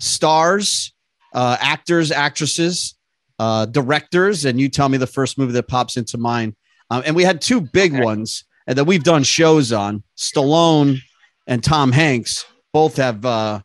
[0.00, 0.92] stars,
[1.34, 2.94] uh actors, actresses,
[3.38, 6.54] uh directors, and you tell me the first movie that pops into mind.
[6.90, 8.02] Um, and we had two big Okay.
[8.02, 10.02] ones that we've done shows on.
[10.16, 10.98] Stallone
[11.46, 13.60] and Tom Hanks both have uh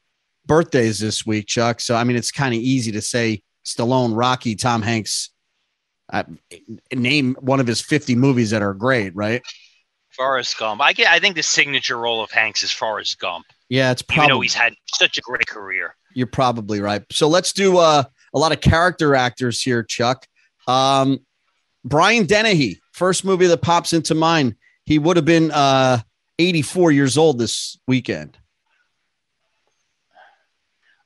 [0.45, 1.79] birthdays this week, Chuck.
[1.79, 5.29] So I mean it's kind of easy to say Stallone, Rocky, Tom Hanks.
[6.11, 6.23] Uh,
[6.91, 9.43] name one of his 50 movies that are great, right?
[10.19, 10.81] Forrest Gump.
[10.81, 11.07] I get.
[11.07, 14.45] I think the signature role of Hanks is Forrest Gump, Yeah, it's even though probably
[14.45, 15.95] he's had such a great career.
[16.13, 17.01] you're probably right.
[17.09, 18.03] So let's do uh,
[18.33, 20.27] a lot of character actors here, Chuck.
[20.67, 21.19] Um,
[21.85, 24.55] Brian Dennehy, first movie that pops into mind.
[24.85, 25.99] He would have been uh,
[26.37, 28.37] 84 years old this weekend.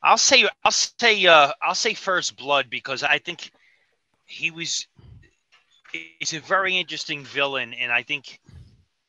[0.01, 3.51] I'll say I'll say uh I'll say First Blood because I think
[4.25, 4.85] he was
[6.19, 8.41] he's a very interesting villain and I think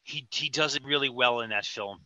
[0.05, 1.99] he he does it really well in that film.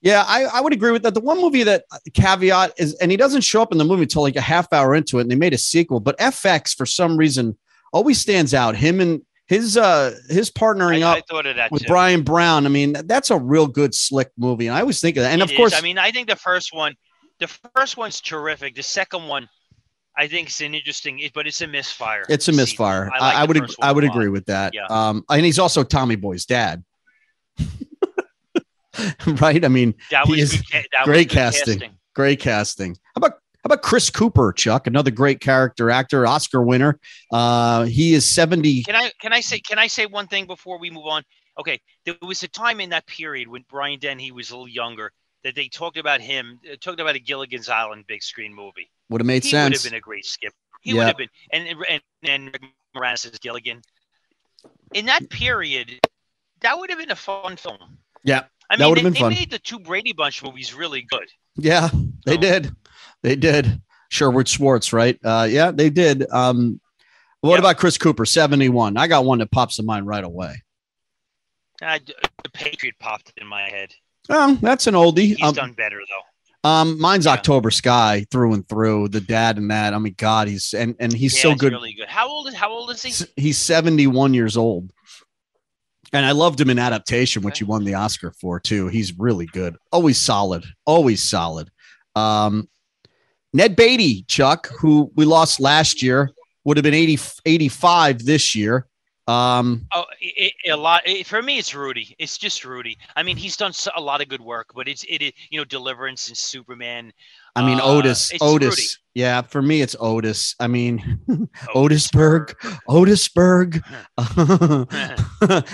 [0.00, 1.14] Yeah, I, I would agree with that.
[1.14, 4.02] The one movie that uh, caveat is, and he doesn't show up in the movie
[4.02, 5.98] until like a half hour into it, and they made a sequel.
[5.98, 7.56] But FX for some reason
[7.90, 8.76] always stands out.
[8.76, 11.88] Him and his uh his partnering I, up I thought of that with too.
[11.88, 12.66] Bryan Brown.
[12.66, 14.66] I mean, that's a real good slick movie.
[14.66, 15.32] And I always think of that.
[15.32, 15.56] And It of is.
[15.56, 16.94] course, I mean I think the first one
[17.38, 18.74] the first one's terrific.
[18.74, 19.48] The second one
[20.16, 22.24] I think it's an interesting but it's a misfire.
[22.28, 23.10] it's a misfire.
[23.12, 24.74] I, like I would I would agree with that.
[24.74, 24.86] Yeah.
[24.86, 26.84] Um, and he's also Tommy Boy's dad.
[29.40, 29.64] right?
[29.64, 31.98] I mean, That he was is good, that great was good casting.
[32.14, 32.94] great casting.
[33.14, 34.86] How about how about Chris Cooper, Chuck?
[34.86, 36.98] Another great character actor, Oscar winner.
[37.32, 38.82] Uh, he is 70.
[38.82, 41.22] Can I can I say can I say one thing before we move on?
[41.58, 45.12] Okay, there was a time in that period when Brian Dennehy was a little younger
[45.44, 48.90] that they talked about him, uh, talked about a Gilligan's Island big screen movie.
[49.10, 49.52] Would have made sense.
[49.52, 50.52] he would have been a great skip.
[50.82, 50.96] He Yeah.
[50.96, 52.58] would have been, and and and
[52.94, 53.80] Moranis as Gilligan.
[54.94, 56.00] In that period,
[56.60, 57.98] that would have been a fun film.
[58.24, 59.30] Yeah, I that mean, they, been they fun.
[59.34, 61.28] made the two Brady Bunch movies really good.
[61.56, 61.88] Yeah,
[62.26, 62.72] they So- did.
[63.22, 63.80] They did.
[64.10, 65.18] Sherwood Schwartz, right?
[65.24, 66.28] Uh, yeah, they did.
[66.30, 66.80] Um,
[67.40, 67.58] what Yep.
[67.60, 68.96] about Chris Cooper, 71?
[68.96, 70.62] I got one that pops in mind right away.
[71.82, 71.98] Uh,
[72.42, 73.92] the Patriot popped in my head.
[74.28, 75.36] Oh, that's an oldie.
[75.36, 76.68] He's Um, done better though.
[76.70, 77.32] Um, mine's Yeah.
[77.32, 79.08] October Sky through and through.
[79.08, 79.92] The dad and that.
[79.92, 81.72] I mean, God, he's and and he's Yeah, so good.
[81.72, 82.08] Really good.
[82.08, 83.26] How old is How old is he?
[83.36, 84.90] He's 71 years old.
[86.14, 88.88] And I loved him in adaptation, which he won the Oscar for too.
[88.88, 89.76] He's really good.
[89.92, 90.64] Always solid.
[90.86, 91.70] Always solid.
[92.14, 92.68] Um,
[93.52, 96.30] Ned Beatty, Chuck, who we lost last year,
[96.64, 98.86] would have been 80, 85 this year.
[99.26, 101.02] Um, Oh, it, it- a lot.
[101.06, 102.14] It, for me, it's Rudy.
[102.18, 102.98] It's just Rudy.
[103.16, 105.22] I mean, he's done so, a lot of good work, but it's it.
[105.22, 107.12] is you know, Deliverance and Superman.
[107.56, 108.68] I mean, Uh, Otis, Otis.
[108.70, 108.82] Rudy.
[109.14, 110.56] Yeah, for me, it's Otis.
[110.58, 111.20] I mean,
[111.74, 112.54] Otisburg,
[112.88, 113.80] Otisburg.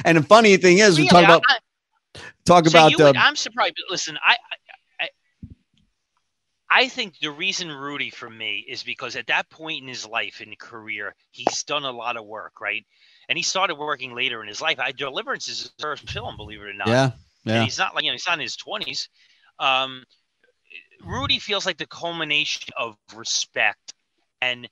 [0.05, 3.09] and the funny thing is, we Really, talk about I- talk so about you uh,
[3.09, 3.75] would- I'm surprised.
[3.77, 4.37] but Listen, I,
[6.73, 10.41] I, think the reason Rudy for me is because at that point in his life
[10.41, 12.85] and career, he's done a lot of work, right?
[13.29, 14.79] And he started working later in his life.
[14.79, 16.89] I Deliverance is his first film, believe it or not.
[16.89, 17.05] yeah,
[17.47, 17.65] And yeah.
[17.65, 19.09] he's not like you know he's not in his twenties.
[19.59, 20.05] Um,
[21.05, 23.95] Rudy feels like the culmination of respect,
[24.41, 24.69] and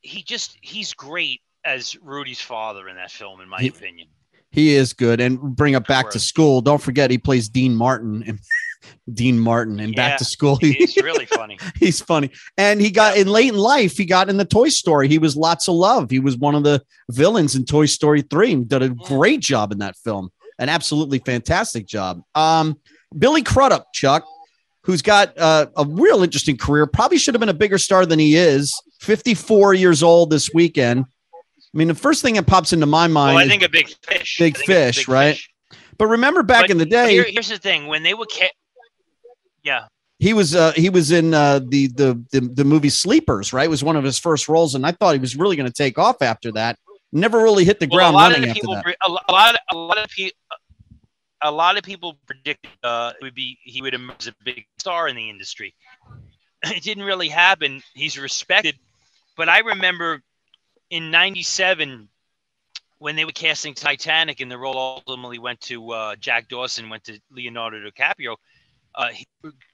[0.00, 4.08] he just he's great as Rudy's father in that film, in my He- opinion.
[4.50, 5.20] He is good.
[5.20, 6.60] And bring up back to school.
[6.60, 8.38] Don't forget he plays Dean Martin and
[9.16, 10.54] Dean Martin and Yeah, back to school.
[10.54, 11.58] He's really funny.
[11.80, 12.30] he's funny.
[12.56, 15.08] And he got in late in life, he got in the Toy Story.
[15.08, 16.08] He was lots of love.
[16.08, 19.72] He was one of the villains in Toy Story 3 and did a great job
[19.72, 20.30] in that film.
[20.60, 22.20] An absolutely fantastic job.
[22.36, 22.78] Um,
[23.18, 24.24] Billy Crudup, Chuck,
[24.84, 28.18] who's got uh, a real interesting career, probably should have been a bigger star than
[28.18, 28.72] he is.
[29.00, 31.04] 54 years old this weekend.
[31.34, 33.88] I mean, the first thing that pops into my mind Well, I think a big
[34.02, 34.36] fish.
[34.38, 35.38] Big I think it's fish, right?
[35.98, 38.50] but remember back But in the day, Here- here's the thing: when they were, ca-
[39.62, 39.86] yeah,
[40.18, 43.64] he was uh he was in uh the, the the the movie Sleepers, right?
[43.64, 45.72] It was one of his first roles, and I thought he was really going to
[45.72, 46.78] take off after that.
[47.12, 48.96] Never really hit the Well, ground running of after that.
[49.04, 50.36] a lo- a lot, a lot of people,
[51.44, 54.66] a lot of people predicted uh, it would be he would emerge as a big
[54.78, 55.74] star in the industry.
[56.64, 57.82] It didn't really happen.
[57.92, 58.76] He's respected,
[59.36, 60.22] but I remember
[60.88, 62.08] in '97
[62.98, 67.04] when they were casting Titanic, and the role ultimately went to uh, Jack Dawson, went
[67.04, 68.36] to Leonardo DiCaprio.
[68.94, 69.26] Uh, he,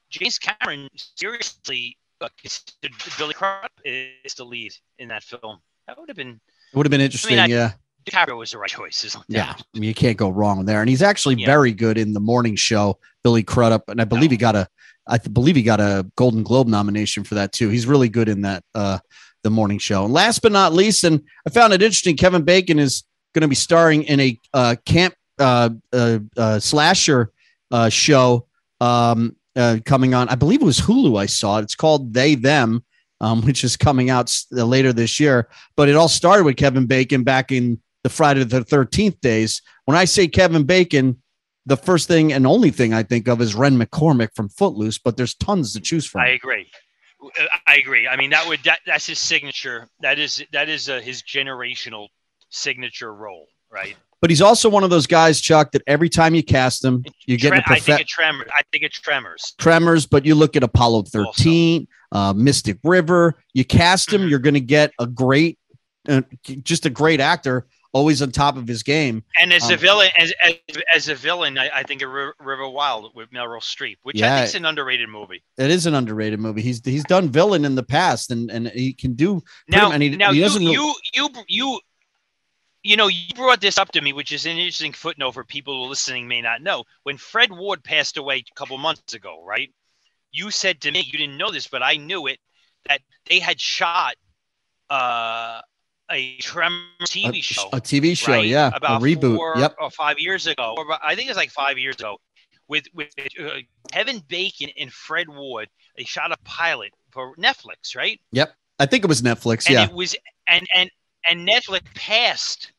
[0.08, 5.58] James Cameron seriously uh, considered Billy Crudup is the lead in that film.
[5.86, 6.40] That would have been
[6.72, 7.72] It would have been interesting, I- yeah.
[8.04, 9.16] DiCaprio was the right choice.
[9.28, 10.80] Yeah, I mean, you can't go wrong there.
[10.80, 11.46] And he's actually Yeah.
[11.46, 14.66] very good in the morning show, Billy Crudup, and I believe he got a,
[15.06, 17.68] I believe he got a Golden Globe nomination for that too.
[17.68, 18.98] He's really good in that, uh,
[19.42, 20.04] the morning show.
[20.04, 23.48] And last but not least, and I found it interesting, Kevin Bacon is going to
[23.48, 27.32] be starring in a uh, camp uh, uh, uh, slasher
[27.70, 28.46] uh, show
[28.80, 30.28] um, uh, coming on.
[30.28, 31.18] I believe it was Hulu.
[31.18, 31.62] I saw it.
[31.62, 32.84] It's called They Them.
[33.22, 37.22] Um, which is coming out later this year, but it all started with Kevin Bacon
[37.22, 39.62] back in the Friday the 13th days.
[39.84, 41.22] When I say Kevin Bacon,
[41.66, 45.16] the first thing and only thing I think of is Ren McCormack from Footloose, but
[45.16, 46.22] there's tons to choose from.
[46.22, 46.70] I agree.
[47.66, 48.08] I agree.
[48.08, 49.88] I mean, that would that, that's his signature.
[50.00, 52.08] That is that is uh, his generational
[52.48, 53.96] signature role, right?
[54.20, 57.38] but he's also one of those guys, Chuck, that every time you cast him, you
[57.38, 58.48] get Tre- the I think it tremors.
[58.54, 59.54] I think it tremors.
[59.58, 64.54] tremors, but you look at Apollo 13, uh, Mystic River, you cast him, you're going
[64.54, 65.58] to get a great,
[66.08, 66.20] uh,
[66.62, 69.24] just a great actor, always on top of his game.
[69.40, 70.54] And as a Um, villain, as as,
[70.94, 74.34] as a villain, I, I think of River, Wild with Meryl Streep, which Yeah.
[74.34, 75.42] I think is an underrated movie.
[75.58, 76.62] It is an underrated movie.
[76.62, 80.16] He's he's done villain in the past, and and he can do Now, and he-
[80.16, 81.80] now he you, doesn't really- you you you
[82.82, 85.74] you know you brought this up to me, which is an interesting footnote for people
[85.76, 86.84] who are listening may not know.
[87.02, 89.70] When Fred Ward passed away a couple months ago, right?
[90.32, 92.38] You said to me, you didn't know this, but I knew it,
[92.88, 94.14] that they had shot
[94.88, 95.60] uh,
[96.10, 97.68] a Tremor TV a, show.
[97.72, 98.46] a TV show, right?
[98.46, 99.36] yeah, about a reboot.
[99.36, 102.18] four Yep, or five years ago, or I think it's like five years ago,
[102.68, 103.08] with with
[103.40, 103.50] uh,
[103.92, 105.68] Kevin Bacon and Fred Ward.
[105.96, 108.20] They shot a pilot for Netflix, right?
[108.32, 109.66] Yep, I think it was Netflix.
[109.66, 110.90] and yeah, it was and and
[111.28, 112.72] and Netflix passed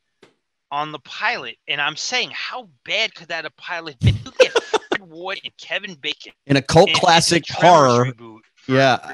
[0.72, 4.12] on the pilot, and I'm saying, how bad could that a pilot be?
[4.12, 4.50] You
[4.90, 8.06] Fred Ward and Kevin Bacon, in a cult classic horror.
[8.06, 9.12] reboot, Yeah,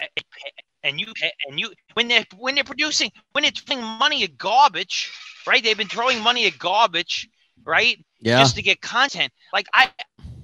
[0.88, 1.08] and you
[1.48, 5.12] and you when they're when they're producing when they're throwing money at garbage,
[5.46, 5.64] right?
[5.64, 7.30] They've been throwing money at garbage,
[7.64, 7.98] right?
[8.20, 8.40] yeah.
[8.40, 9.32] Just to get content.
[9.54, 9.90] Like I,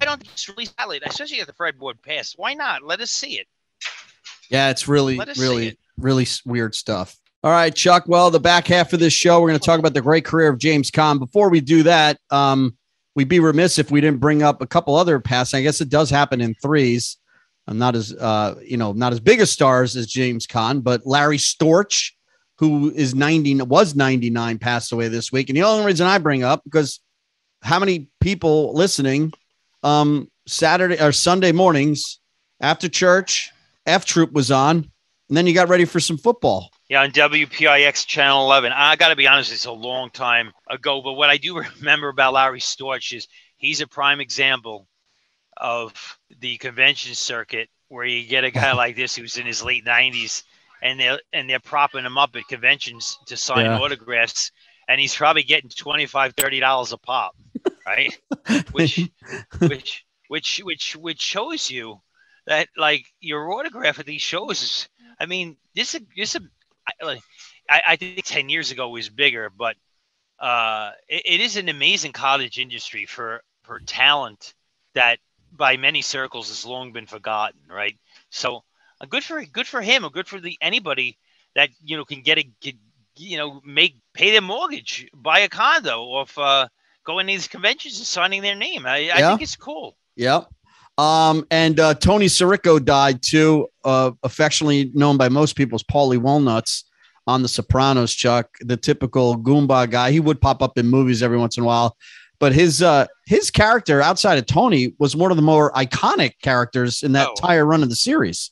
[0.00, 2.34] I don't think it's release pilot, especially at the Fred Ward pass.
[2.36, 2.82] Why not?
[2.82, 3.46] Let us see it.
[4.50, 5.78] Yeah, it's really, Let us see really, it.
[5.98, 7.16] really weird stuff.
[7.42, 8.04] All right, Chuck.
[8.06, 10.48] Well, the back half of this show, we're going to talk about the great career
[10.48, 11.18] of James Caan.
[11.18, 12.76] Before we do that, um,
[13.14, 15.54] we'd be remiss if we didn't bring up a couple other passes.
[15.54, 17.18] I guess it does happen in threes.
[17.66, 21.06] I'm not as, uh, you know, not as big a stars as James Caan, but
[21.06, 22.12] Larry Storch,
[22.58, 25.48] who is 90, was 99, passed away this week.
[25.48, 27.00] And the only reason I bring up because
[27.62, 29.32] how many people listening,
[29.82, 32.20] um, Saturday or Sunday mornings
[32.60, 33.50] after church,
[33.86, 34.90] F Troop was on,
[35.28, 36.70] and then you got ready for some football.
[36.88, 38.72] Yeah, on WPIX Channel 11.
[38.72, 41.00] I got to be honest, it's a long time ago.
[41.00, 44.86] But what I do remember about Larry Storch is he's a prime example
[45.56, 49.84] of the convention circuit where you get a guy like this who's in his late
[49.84, 50.42] 90s
[50.82, 53.78] and they're and they're propping him up at conventions to sign yeah.
[53.78, 54.52] autographs
[54.88, 57.34] and he's probably getting 25 30 dollars a pop
[57.86, 58.18] right
[58.72, 59.00] which
[59.58, 62.00] which which which which shows you
[62.46, 66.36] that like your autograph at these shows is i mean this this
[67.70, 69.76] I, I think 10 years ago was bigger but
[70.38, 74.54] uh it, it is an amazing cottage industry for for talent
[74.94, 75.18] that
[75.56, 77.96] by many circles has long been forgotten right?
[78.30, 78.64] So
[79.00, 81.18] uh, good for good for him or good for the anybody
[81.54, 82.76] that you know can get a get,
[83.16, 86.66] you know make pay their mortgage buy a condo off uh
[87.04, 88.86] going to these conventions and signing their name.
[88.86, 89.16] I, yeah.
[89.16, 89.96] I think it's cool.
[90.16, 90.42] Yeah.
[90.96, 96.18] Um and uh tony sirico died too uh affectionately known by most people as paulie
[96.18, 96.84] walnuts
[97.26, 100.10] on the sopranos chuck the typical goomba guy.
[100.12, 101.96] He would pop up in movies every once in a while
[102.44, 107.02] but his uh his character outside of tony was one of the more iconic characters
[107.02, 107.30] in that oh.
[107.30, 108.50] entire run of the series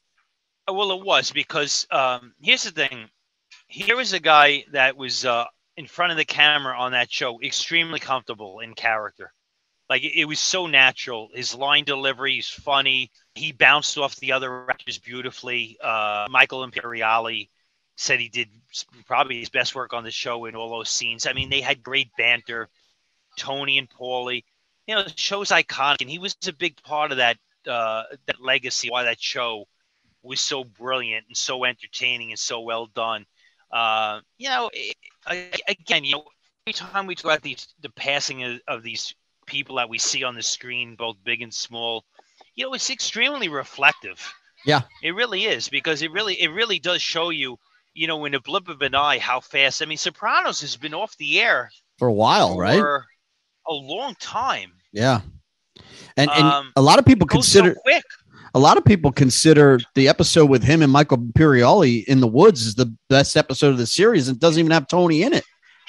[0.69, 3.09] uh, well, it was because um, here's the thing.
[3.67, 7.41] Here was a guy that was uh, in front of the camera on that show,
[7.43, 9.33] extremely comfortable in character.
[9.89, 11.29] Like it, was so natural.
[11.35, 13.11] His line delivery is funny.
[13.35, 15.77] He bounced off the other actors beautifully.
[15.83, 17.51] Uh, Michael Imperioli
[17.97, 18.49] said he did
[19.07, 21.27] probably his best work on the show in all those scenes.
[21.27, 22.71] I mean, they had great banter.
[23.37, 24.45] Tony and Paulie,
[24.87, 28.41] you know, the show's iconic, and he was a big part of that uh, that
[28.41, 28.91] legacy.
[28.91, 29.67] Why that show
[30.23, 33.27] was so brilliant and so entertaining and so well done.
[33.71, 34.71] Uh, you know,
[35.27, 36.25] again, you know,
[36.67, 39.15] every time we talk about these, the passing of, of, these
[39.47, 42.05] people that we see on the screen, both big and small,
[42.55, 44.33] you know, it's extremely reflective.
[44.65, 47.59] Yeah, it really is because it really, it really does show you,
[47.95, 49.83] you know, in a blip of an eye, how fast.
[49.83, 52.79] I mean, Sopranos has been off the air for a while, right?
[53.69, 54.73] A long time.
[54.93, 55.21] Yeah,
[56.17, 58.05] and and um, a lot of people consider so quick
[58.55, 62.67] a lot of people consider the episode with him and Michael Imperioli in the woods
[62.67, 64.29] is the best episode of the series.
[64.29, 65.45] It doesn't even have Tony in it,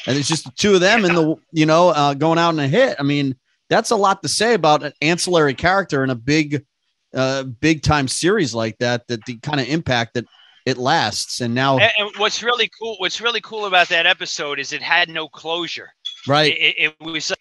[0.07, 2.59] and it's just the two of them in the you know uh, going out in
[2.59, 2.95] a hit.
[2.99, 3.36] I mean,
[3.69, 6.65] that's a lot to say about an ancillary character in a big,
[7.13, 9.07] uh, big time series like that.
[9.07, 10.25] That the kind of impact that
[10.65, 11.41] it lasts.
[11.41, 14.81] And now, and, and, what's really cool, what's really cool about that episode is it
[14.81, 15.89] had no closure.
[16.25, 16.53] Right.
[16.53, 17.33] It, it, it was.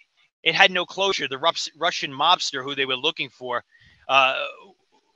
[0.42, 1.28] It had no closure.
[1.28, 3.64] The Russian mobster who they were looking for
[4.09, 4.44] uh,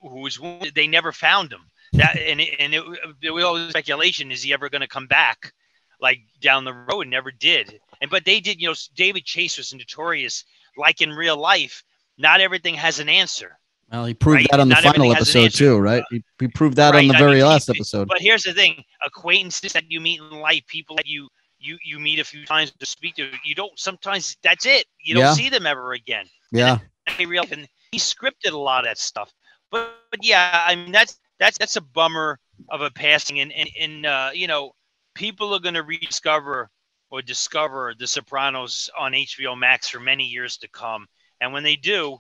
[0.01, 1.63] who was wounded, they never found him.
[1.93, 2.83] That and it, and it,
[3.23, 5.53] there was all speculation: is he ever going to come back,
[6.01, 7.07] like down the road?
[7.09, 7.81] Never did.
[8.01, 8.61] And but they did.
[8.61, 10.45] You know, David Chase was notorious.
[10.77, 11.83] Like in real life,
[12.19, 13.59] not everything has an answer.
[13.91, 14.49] Well, he proved right?
[14.51, 16.03] that on the not final episode too, right?
[16.11, 17.03] He, he proved that right.
[17.03, 18.09] on the very I mean, last episode.
[18.09, 21.29] But here's the thing: acquaintances that you meet in life, people that you
[21.67, 23.79] you you meet a few times to speak to, you don't.
[23.79, 24.87] Sometimes that's it.
[25.01, 25.33] You don't yeah.
[25.33, 26.27] see them ever again.
[26.53, 26.79] Yeah.
[27.19, 29.33] And, he scripted a lot of that stuff.
[29.71, 33.71] But, but yeah, I mean that's that's that's a bummer of a passing, and and,
[33.81, 34.73] and uh, you know
[35.15, 36.71] people are going to rediscover
[37.11, 41.07] or discover The Sopranos on HBO Max for many years to come,
[41.41, 42.19] and when they do,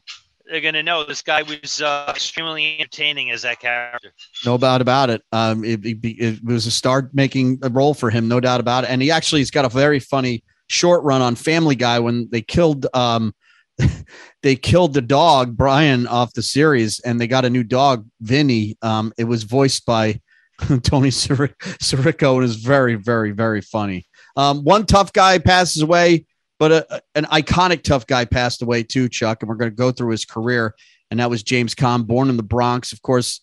[0.48, 4.12] they're going to know this guy was uh, extremely entertaining as that character.
[4.44, 5.22] No doubt about it.
[5.32, 8.90] Um, it, it, it was a star-making role for him, no doubt about it.
[8.90, 12.42] And he actually has got a very funny short run on Family Guy when they
[12.42, 13.34] killed um,
[14.42, 18.76] they killed the dog Brian off the series, and they got a new dog, Vinny.
[18.82, 20.20] Um, it was voiced by
[20.82, 24.06] Tony Sirico, and is very, very, very funny.
[24.36, 26.26] Um, one tough guy passes away,
[26.58, 29.42] but a, an iconic tough guy passed away too, Chuck.
[29.42, 30.74] And we're going to go through his career,
[31.10, 33.40] and that was James Caan, born in the Bronx, of course.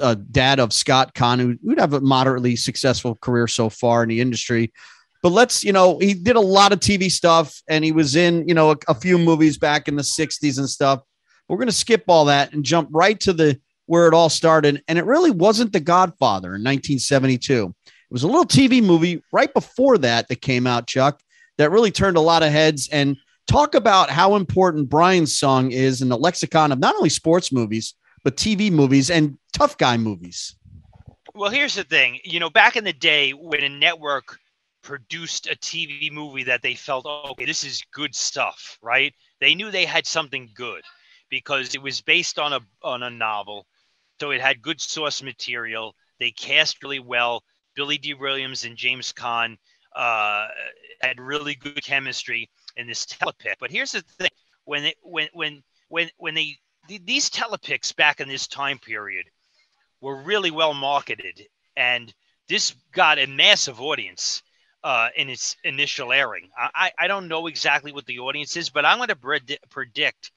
[0.00, 4.08] Uh, dad of Scott Caan, who would have a moderately successful career so far in
[4.08, 4.72] the industry.
[5.22, 8.48] But let's, you know, he did a lot of TV stuff and he was in,
[8.48, 11.02] you know, a, a few movies back in the 60s and stuff.
[11.48, 14.82] We're going to skip all that and jump right to the where it all started.
[14.88, 17.74] And it really wasn't The Godfather in 1972.
[17.86, 21.20] It was a little TV movie right before that that came out, Chuck,
[21.58, 22.88] that really turned a lot of heads.
[22.90, 27.52] And talk about how important Brian's song is in the lexicon of not only sports
[27.52, 27.94] movies,
[28.24, 30.56] but TV movies and tough guy movies.
[31.34, 32.18] Well, here's the thing.
[32.24, 34.38] You know, back in the day when a network
[34.82, 39.12] produced a TV movie that they felt, okay, this is good stuff, right?
[39.40, 40.82] They knew they had something good
[41.28, 43.66] because it was based on a on a novel,
[44.20, 45.94] so it had good source material.
[46.20, 47.42] They cast really well.
[47.74, 49.58] Billy Dee Williams and James Caan
[49.96, 50.48] uh,
[51.00, 53.54] had really good chemistry in this telepic.
[53.58, 54.30] But here's the thing:
[54.64, 59.26] when it, when when when when they these telepics back in this time period,
[60.00, 61.42] were really well marketed,
[61.76, 62.12] and
[62.48, 64.42] this got a massive audience
[64.84, 66.48] uh, in its initial airing.
[66.56, 70.30] I, I don't know exactly what the audience is, but I'm going to pred- predict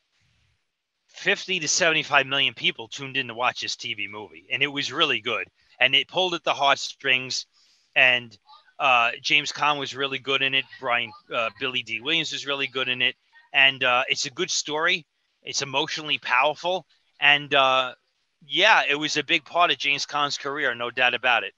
[1.09, 4.91] 50 to 75 million people tuned in to watch this TV movie, and it was
[4.91, 5.47] really good.
[5.79, 7.45] And it pulled at the heartstrings,
[7.95, 8.35] and
[8.79, 10.65] uh, James Caan was really good in it.
[10.79, 13.15] Brian uh, Billy Dee Williams was really good in it,
[13.53, 15.05] and uh, it's a good story.
[15.43, 16.85] It's emotionally powerful,
[17.19, 17.93] and uh,
[18.45, 21.53] yeah, it was a big part of James Caan's career, no doubt about it.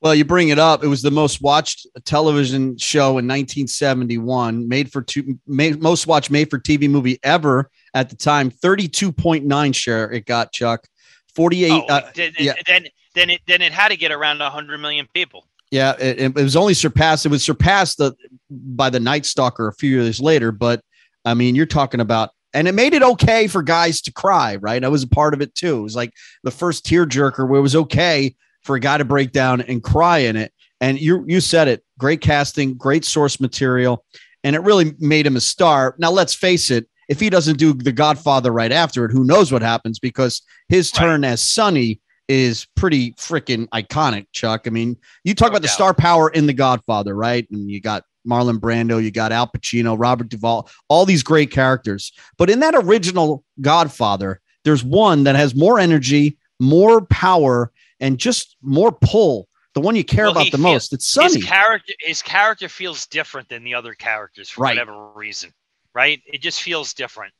[0.00, 0.84] Well, you bring it up.
[0.84, 6.30] It was the most watched television show in 1971, made for two, made, most watched
[6.30, 8.52] made for TV movie ever at the time.
[8.52, 10.86] 32.9 share it got, Chuck.
[11.34, 11.70] 48.
[11.72, 12.52] Oh, uh, then, yeah.
[12.66, 15.48] then, then it then it had to get around 100 million people.
[15.70, 17.26] Yeah, it, it was only surpassed.
[17.26, 18.14] It was surpassed the,
[18.50, 20.50] by the Night Stalker a few years later.
[20.50, 20.82] But
[21.24, 24.82] I mean, you're talking about and it made it okay for guys to cry, right?
[24.82, 25.78] I was a part of it too.
[25.78, 26.12] It was like
[26.42, 30.18] the first tearjerker where it was okay for a guy to break down and cry
[30.18, 30.52] in it.
[30.80, 34.04] And you you said it, great casting, great source material,
[34.44, 35.94] and it really made him a star.
[35.98, 39.50] Now let's face it, if he doesn't do The Godfather right after it, who knows
[39.50, 41.32] what happens because his turn right.
[41.32, 44.66] as Sonny is pretty freaking iconic, Chuck.
[44.66, 45.68] I mean, you talk no about doubt.
[45.68, 47.46] the star power in The Godfather, right?
[47.50, 52.12] And you got Marlon Brando, you got Al Pacino, Robert Duvall, all these great characters.
[52.36, 58.56] But in that original Godfather, there's one that has more energy, more power, and just
[58.60, 59.48] more pull.
[59.74, 60.92] The one you care well, about the feels, most.
[60.92, 61.34] It's Sonny.
[61.34, 64.72] His character, his character feels different than the other characters for right.
[64.72, 65.52] whatever reason.
[65.94, 66.20] Right?
[66.26, 67.32] It just feels different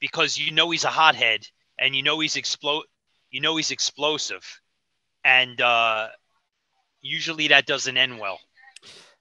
[0.00, 1.46] because you know he's a hothead
[1.78, 2.84] and you know he's explode.
[3.34, 4.44] You know he's explosive,
[5.24, 6.06] and uh,
[7.00, 8.38] usually that doesn't end well.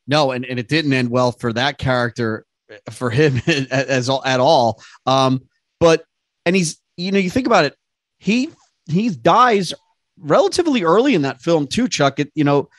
[0.06, 2.46] No, and, and it didn't end well for that character
[2.92, 4.84] for him as, at all.
[5.08, 5.42] Um,
[5.80, 6.06] but
[6.46, 7.76] and he's you know you think about it,
[8.20, 8.52] he
[8.88, 9.74] he dies
[10.20, 12.20] relatively early in that film too, Chuck.
[12.20, 12.70] It you know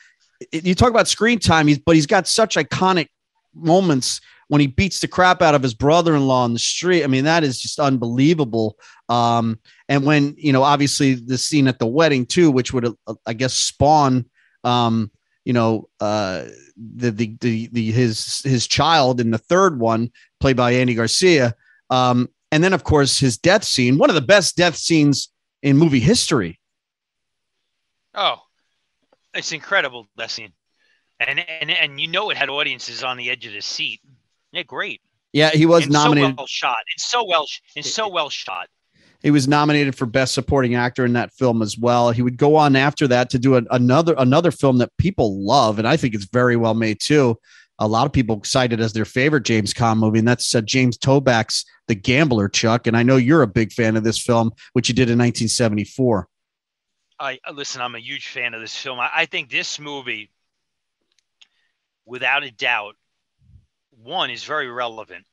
[0.53, 3.09] it, you talk about screen time, he's but he's got such iconic
[3.53, 7.03] moments when he beats the crap out of his brother-in-law on the street.
[7.03, 8.77] I mean, that is just unbelievable.
[9.09, 13.15] Um, and when you know, obviously the scene at the wedding too, which would uh,
[13.25, 14.25] I guess spawn
[14.65, 15.11] um,
[15.45, 20.57] you know, uh, the, the, the, the, his, his child in the third one played
[20.57, 21.53] by Andy Garcia.
[21.89, 25.29] Um, and then of course his death scene, one of the best death scenes
[25.61, 26.59] in movie history.
[28.15, 28.37] Oh,
[29.33, 30.53] it's incredible death scene.
[31.19, 34.01] And, and, and you know, it had audiences on the edge of the seat.
[34.55, 35.01] Yeah, great.
[35.33, 36.31] Yeah, he was and nominated.
[36.31, 36.77] So well shot.
[36.95, 37.45] It's so well,
[37.75, 38.69] it's so well shot.
[39.21, 42.11] He was nominated for Best Supporting Actor in that film as well.
[42.11, 45.77] He would go on after that to do a, another another film that people love,
[45.77, 47.37] and I think it's very well made too.
[47.79, 50.97] A lot of people cited as their favorite James Caan movie, and that's uh, James
[50.97, 52.87] Toback's The Gambler, Chuck.
[52.87, 56.29] And I know you're a big fan of this film, which you did in 1974.
[57.19, 57.81] I listen.
[57.81, 59.01] I'm a huge fan of this film.
[59.01, 60.31] I, I think this movie,
[62.05, 62.95] without a doubt,
[64.05, 65.25] one is very relevant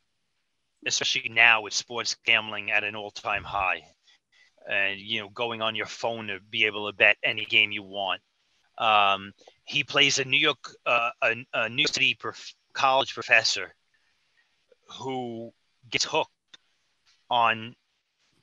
[0.87, 3.83] especially now with sports gambling at an all-time high
[4.69, 7.83] and you know going on your phone to be able to bet any game you
[7.83, 8.21] want.
[8.79, 9.33] Um,
[9.65, 13.75] he plays a new york uh, a, a new city prof- college professor
[15.01, 15.53] who
[15.91, 16.31] gets hooked
[17.31, 17.75] on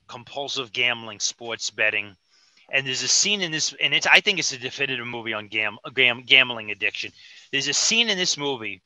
[0.08, 2.16] compulsive gambling sports betting.
[2.72, 5.48] And there's a scene in this and it's i think it's a definitive movie on
[5.48, 7.12] gam, gam, gambling addiction.
[7.50, 8.82] There's a scene in this movie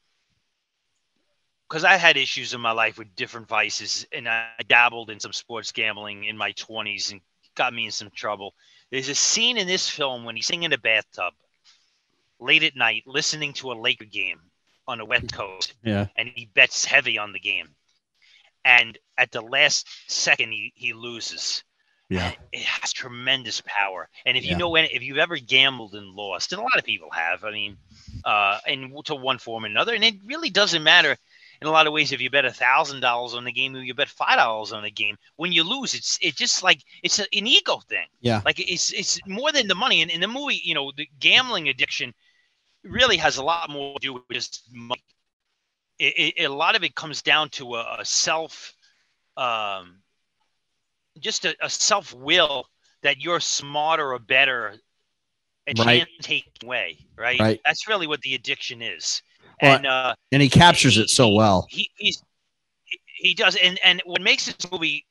[1.68, 5.32] because I had issues in my life with different vices, and I dabbled in some
[5.32, 7.20] sports gambling in my 20s and
[7.54, 8.54] got me in some trouble.
[8.90, 11.32] There's a scene in this film when he's sitting in a bathtub
[12.38, 14.40] late at night, listening to a Laker game
[14.86, 15.74] on a wet coast.
[15.82, 16.06] Yeah.
[16.16, 17.68] And he bets heavy on the game.
[18.64, 21.64] And at the last second, he, he loses.
[22.08, 22.32] Yeah.
[22.52, 24.08] It has tremendous power.
[24.26, 24.58] And if you yeah.
[24.58, 27.76] know, if you've ever gambled and lost, and a lot of people have, I mean,
[28.24, 31.16] uh, and to one form or another, and it really doesn't matter
[31.64, 33.82] in a lot of ways, if you bet a thousand dollars on the game, or
[33.82, 37.18] you bet five dollars on the game, when you lose, it's it's just like it's
[37.18, 38.06] a, an ego thing.
[38.20, 40.02] Yeah, like it's it's more than the money.
[40.02, 42.12] And in the movie, you know, the gambling addiction
[42.84, 45.02] really has a lot more to do with just money.
[45.98, 48.74] It, it, a lot of it comes down to a, a self,
[49.38, 50.00] um,
[51.18, 52.66] just a, a self will
[53.02, 54.74] that you're smarter or better
[55.66, 55.98] and right.
[55.98, 56.98] can't take away.
[57.16, 57.40] Right?
[57.40, 57.60] right?
[57.64, 59.22] That's really what the addiction is.
[59.62, 61.66] Well, and uh, and he captures he, it so well.
[61.70, 62.16] He, he
[63.16, 65.06] he does, and and what makes this movie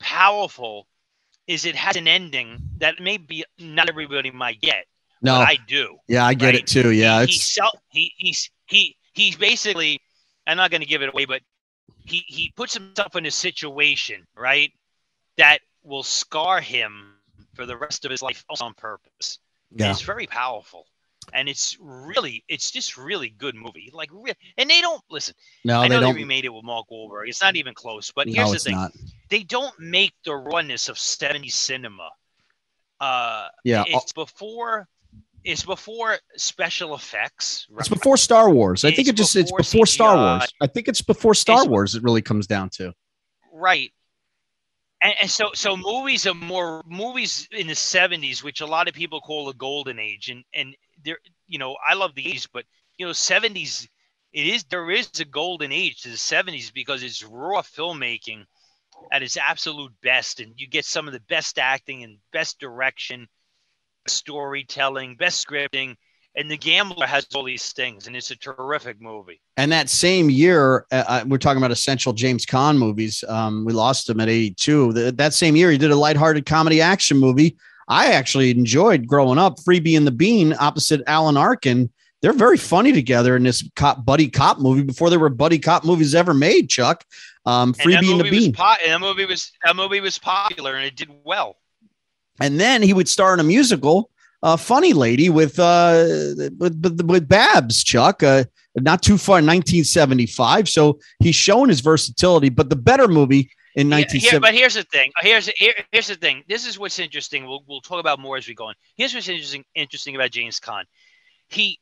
[0.00, 0.86] powerful
[1.46, 4.86] is it has an ending that maybe not everybody might get.
[5.22, 5.96] No, I do.
[6.08, 6.54] Yeah, I get right?
[6.56, 6.92] it too.
[6.92, 10.00] Yeah, he, he, he he's he he's basically.
[10.48, 11.42] I'm not going to give it away, but
[12.04, 14.72] he he puts himself in a situation right
[15.38, 17.14] that will scar him
[17.54, 19.38] for the rest of his life on purpose.
[19.74, 19.90] Yeah.
[19.90, 20.86] It's very powerful.
[21.32, 23.90] And it's really, it's just really good movie.
[23.92, 24.10] Like,
[24.56, 25.34] and they don't listen.
[25.64, 26.14] No, I they know don't.
[26.14, 27.28] they remade it with Mark Wahlberg.
[27.28, 28.10] It's not even close.
[28.14, 28.92] But here's no, the thing: not.
[29.28, 32.08] they don't make the rawness of 70s cinema.
[33.00, 34.88] Uh, Yeah, it's before,
[35.44, 37.66] it's before special effects.
[37.78, 38.84] It's before Star Wars.
[38.84, 40.52] I think It's it just it's before before Star Wars.
[40.62, 41.94] I think it's before Star It's- Wars.
[41.94, 42.92] It really comes down to.
[43.52, 43.92] Right.
[45.02, 48.94] And, and so so movies are more movies in the 70s which a lot of
[48.94, 50.74] people call the golden age and and
[51.06, 52.64] there you know I love the 80s but
[52.98, 53.88] you know 70s
[54.32, 58.44] it is there is a golden age to the 70s because it's raw filmmaking
[59.12, 63.28] at its absolute best and you get some of the best acting and best direction
[64.06, 65.94] storytelling best scripting
[66.36, 70.28] and the gambler has all these things and it's a terrific movie And that same
[70.28, 73.24] year, uh, uh, we're talking about essential James Caan movies.
[73.26, 74.92] Um, we lost him at 82.
[74.92, 77.56] The, that same year, he did a lighthearted comedy action movie.
[77.88, 79.58] I actually enjoyed growing up.
[79.58, 81.90] Freebie and the Bean opposite Alan Arkin.
[82.22, 85.84] They're very funny together in this cop, buddy cop movie before there were buddy cop
[85.84, 86.68] movies ever made.
[86.68, 87.04] Chuck,
[87.44, 88.52] um, and Freebie and the Bean.
[88.52, 91.56] po- and that movie was that movie was popular and it did well
[92.40, 94.10] and then he would star in a musical,
[94.42, 96.04] uh, Funny Lady with uh,
[96.58, 98.22] with, with with Babs Chuck.
[98.22, 98.44] Uh,
[98.76, 100.68] not too far, 1975.
[100.68, 102.50] So he's shown his versatility.
[102.50, 104.30] But the better movie in Yeah, 1970.
[104.30, 105.12] here- but here's the thing.
[105.20, 106.42] Here's here, here's the thing.
[106.48, 107.46] This is what's interesting.
[107.46, 108.74] We'll we'll talk about more as we go on.
[108.96, 110.84] Here's what's interesting interesting about James Caan.
[111.48, 111.78] He,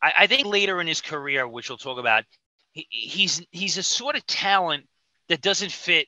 [0.00, 2.24] I, I think later in his career, which we'll talk about,
[2.72, 4.86] he, he's he's a sort of talent
[5.28, 6.06] that doesn't fit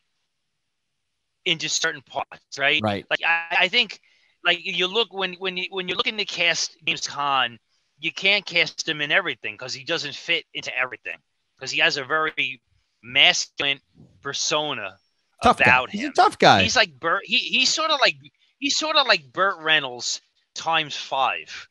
[1.44, 2.80] into certain parts, right?
[2.82, 3.04] right.
[3.10, 4.00] Like I, I think,
[4.44, 7.58] like you look when when you when you're looking to cast James Caan,
[7.98, 11.16] you can't cast him in everything because he doesn't fit into everything
[11.58, 12.62] because he has a very
[13.02, 13.80] masculine
[14.22, 14.96] persona
[15.42, 15.64] Tough guy.
[15.64, 16.12] about He's a him.
[16.14, 16.62] tough guy.
[16.62, 17.22] He's like Burt.
[17.24, 18.16] He, he's sort of like
[18.58, 20.20] he's sort of like Burt Reynolds
[20.54, 21.68] times five.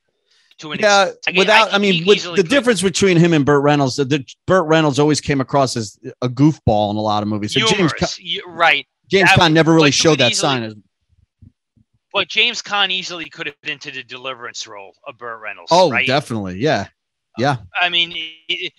[0.59, 3.63] To an yeah, without I, he mean, with the could- difference between him and Burt
[3.63, 7.29] Reynolds, the, the Burt Reynolds always came across as a goofball in a lot of
[7.29, 7.53] movies.
[7.53, 8.85] So James Ca- you- right?
[9.09, 10.83] James that Caan never really showed that easily- sign.
[12.13, 15.71] But James Caan easily could have been to the deliverance role of Burt Reynolds.
[15.71, 16.05] oh, right?
[16.05, 16.87] definitely, yeah,
[17.37, 17.57] yeah.
[17.81, 18.11] I mean,
[18.49, 18.73] it-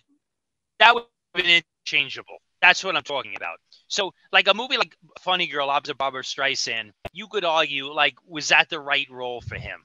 [0.79, 1.05] that would
[1.35, 2.42] have been interchangeable.
[2.63, 3.59] That's what I'm talking about.
[3.89, 8.49] So, like a movie like Funny Girl, opposite Barbra Streisand, you could argue, like, was
[8.49, 9.81] that the right role for him?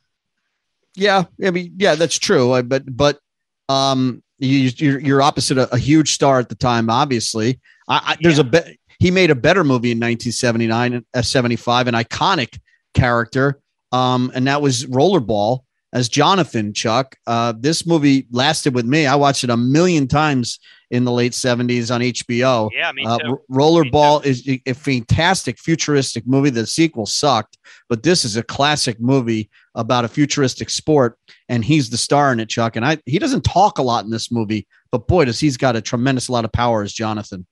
[0.96, 2.54] Yeah, I mean, yeah, that's true.
[2.54, 3.20] I- But but
[3.68, 6.90] um, you, you're you're opposite a, a huge star at the time.
[6.90, 7.60] Obviously,
[7.90, 11.94] I, I, there's a be- he made a better movie in 1979, uh, 75, an
[11.96, 12.60] iconic
[12.94, 13.60] character,
[13.92, 15.62] um, and that was Rollerball
[15.94, 17.16] as Jonathan Chuck.
[17.26, 19.06] Uh, this movie lasted with me.
[19.06, 20.60] I watched it a million times
[20.90, 22.70] in the late 70s on HBO.
[22.74, 23.28] Yeah, I mean, Uh, too.
[23.32, 26.50] R- Rollerball is a- a fantastic futuristic movie.
[26.50, 27.58] The sequel sucked,
[27.90, 31.18] but this is a classic movie about a futuristic sport,
[31.50, 32.76] and he's the star in it, Chuck.
[32.78, 35.76] And I he doesn't talk a lot in this movie, but boy, does he's got
[35.76, 37.46] a tremendous lot of power as Jonathan.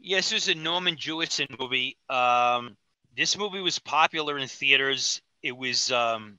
[0.00, 1.98] Yes, this is a Norman Jewison movie.
[2.08, 2.76] Um,
[3.16, 5.20] this movie was popular in theaters.
[5.42, 6.38] It was um,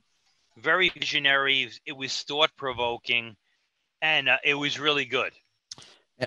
[0.57, 1.69] very visionary.
[1.85, 3.35] It was thought provoking,
[4.01, 5.31] and uh, it was really good.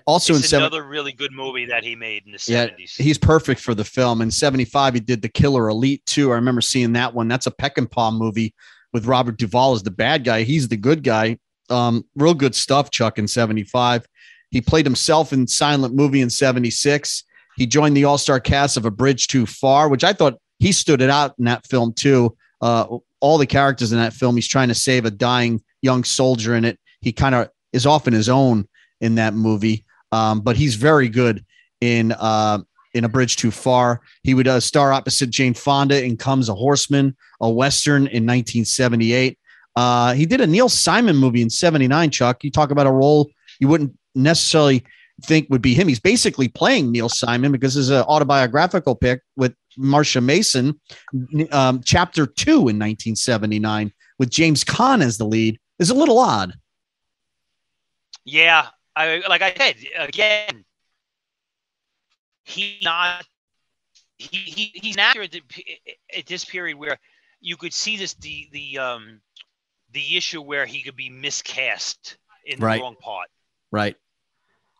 [0.06, 2.96] Also it's in seven, another really good movie that he made in the Yeah, seventies.
[2.96, 4.22] he's perfect for the film.
[4.22, 6.32] In 75, he did The Killer Elite too.
[6.32, 7.28] I remember seeing that one.
[7.28, 8.54] That's a Peckinpah movie
[8.92, 10.42] with Robert Duvall as the bad guy.
[10.42, 11.38] He's the good guy.
[11.70, 14.06] Um, real good stuff, Chuck, in 75.
[14.50, 17.22] He played himself in Silent Movie in 76.
[17.56, 20.72] He joined the all star cast of A Bridge Too Far, which I thought he
[20.72, 22.36] stood it out in that film too.
[22.60, 26.54] Uh, all the characters in that film, he's trying to save a dying young soldier
[26.56, 26.78] in it.
[27.00, 28.68] He kind of is often his own
[29.00, 31.42] in that movie, um, but he's very good
[31.80, 32.58] in uh,
[32.92, 34.02] in A Bridge Too Far.
[34.24, 39.38] He would uh, star opposite Jane Fonda in Comes a Horseman, a Western in 1978.
[39.74, 42.44] Uh, he did a Neil Simon movie in 79, Chuck.
[42.44, 44.84] You talk about a role you wouldn't necessarily
[45.22, 45.88] think would be him.
[45.88, 50.80] He's basically playing Neil Simon because it's an autobiographical pick with Marsha Mason,
[51.50, 56.54] um, chapter two in 1979, with James Caan as the lead, is a little odd.
[58.24, 60.64] Yeah, I like I said again.
[62.44, 63.24] He not
[64.16, 65.42] he, he he's an actor at, the,
[66.16, 66.98] at this period where
[67.40, 69.20] you could see this the the um
[69.92, 72.76] the issue where he could be miscast in Right.
[72.76, 73.28] the wrong part.
[73.70, 73.96] Right.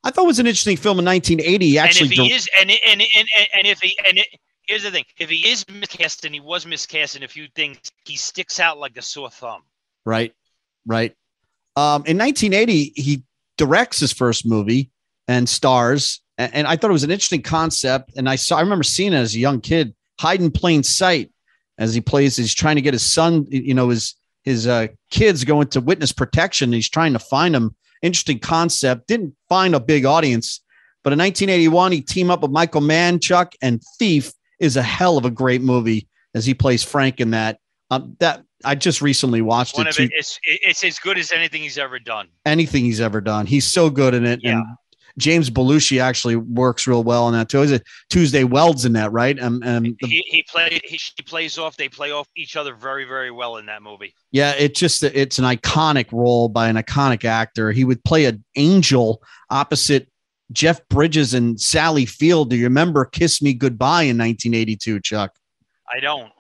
[0.03, 1.79] I thought it was an interesting film in 1980.
[1.79, 4.21] Actually and if he is and and and, and, and if he and
[4.67, 7.79] here's the thing, if he is miscast and he was miscast in a few things,
[8.05, 9.63] he sticks out like a sore thumb.
[10.05, 10.33] Right.
[10.87, 11.15] Right.
[11.77, 13.23] Um, in 1980, he
[13.57, 14.91] directs his first movie
[15.29, 16.23] and stars.
[16.39, 18.13] And, and I thought it was an interesting concept.
[18.17, 21.31] And I saw, I remember seeing it as a young kid, Hide in Plain Sight.
[21.79, 22.37] as he plays.
[22.37, 26.13] He's trying to get his son, you know, his his uh, kids go into witness
[26.13, 26.71] protection.
[26.71, 27.75] He's trying to find them.
[28.03, 29.09] Interesting concept.
[29.09, 30.61] Didn't find a big audience,
[31.03, 34.35] but in 1981 he teamed up with Michael Mann, Chuck, and Thief
[34.65, 37.59] is a hell of a great movie as he plays Frank in that.
[37.91, 39.95] Um, that I just recently watched One it.
[39.95, 40.05] too.
[40.05, 42.29] it, it's it's as good as anything he's ever done.
[42.47, 43.47] anything he's ever done.
[43.47, 44.41] He's so good in it.
[44.43, 44.53] Yeah.
[44.59, 44.65] And
[45.17, 47.63] James Belushi actually works real well in that too.
[47.63, 49.39] Is it Tuesday Welds in that, right?
[49.41, 51.77] Um, um, the- He he played he, he plays off.
[51.77, 54.15] They play off each other very very well in that movie.
[54.33, 57.71] yeah, it just it's an iconic role by an iconic actor.
[57.71, 60.09] He would play an angel opposite
[60.53, 62.51] Jeff Bridges and Sally Field.
[62.51, 65.33] Do you remember Kiss Me Goodbye in 1982, Chuck?
[65.93, 66.31] I don't.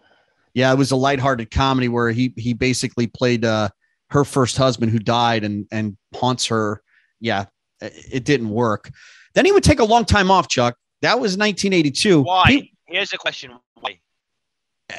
[0.53, 3.71] Yeah, it was a lighthearted comedy where he he basically played uh
[4.11, 6.81] her first husband who died and and haunts her.
[7.21, 7.47] Yeah,
[7.81, 8.91] it didn't work.
[9.35, 10.77] Then he would take a long time off, Chuck.
[11.03, 12.23] That was 1982.
[12.23, 12.45] Why?
[12.49, 13.53] He- Here's a question.
[13.81, 13.99] Why?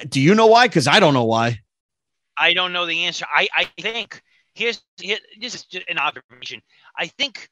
[0.09, 0.67] do you know why?
[0.67, 1.59] Because I don't know why.
[2.37, 3.25] I don't know the answer.
[3.33, 4.21] I, I think
[4.55, 6.61] here's here, this is just an observation.
[6.97, 7.47] I think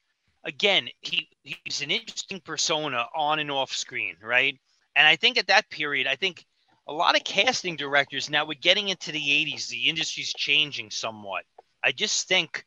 [0.46, 4.58] again he he's an interesting persona on and off screen, right?
[4.96, 6.46] And I think at that period, I think
[6.88, 11.44] a lot of casting directors now we're getting into the 80s, the industry's changing somewhat.
[11.84, 12.66] I just think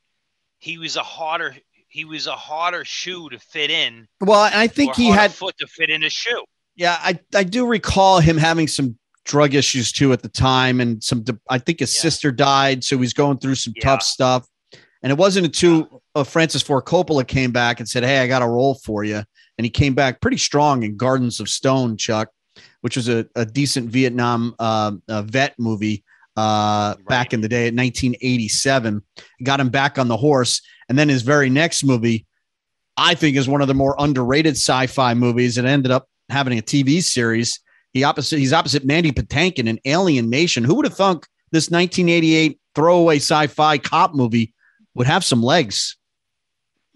[0.58, 1.54] he was a harder
[1.88, 4.06] he was a harder shoe to fit in.
[4.20, 5.32] Well, I think he had.
[5.32, 6.44] foot to fit in a shoe.
[6.74, 11.02] Yeah, I I do recall him having some drug issues too at the time, and
[11.02, 11.24] some.
[11.48, 12.02] I think his Yeah.
[12.02, 13.82] sister died, so he's going through some Yeah.
[13.84, 14.46] tough stuff.
[15.02, 18.42] And it wasn't until uh, Francis Ford Coppola came back and said, "Hey, I got
[18.42, 19.22] a role for you,"
[19.58, 22.30] and he came back pretty strong in Gardens of Stone, Chuck,
[22.80, 26.02] which was a, a decent Vietnam uh, uh, vet movie
[26.36, 29.02] uh, back in the day, at 1987.
[29.42, 32.26] Got him back on the horse, and then his very next movie,
[32.96, 35.58] I think, is one of the more underrated sci-fi movies.
[35.58, 37.60] It ended up having a TV series.
[37.92, 40.64] He opposite he's opposite Mandy Patinkin in Alien Nation.
[40.64, 44.54] Who would have thunk this 1988 throwaway sci-fi cop movie
[44.94, 45.96] would have some legs?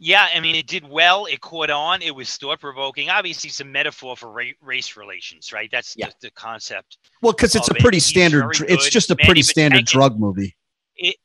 [0.03, 1.27] Yeah, I mean, it did well.
[1.27, 2.01] It caught on.
[2.01, 3.11] It was thought provoking.
[3.11, 5.69] Obviously, it's a metaphor for ra- race relations, right?
[5.71, 6.07] That's Yeah.
[6.07, 6.97] the, the concept.
[7.21, 7.83] Well, because it's a of it.
[7.83, 8.51] pretty standard.
[8.53, 10.57] dr- It's just a Mandy pretty standard drug movie.
[10.97, 11.17] It,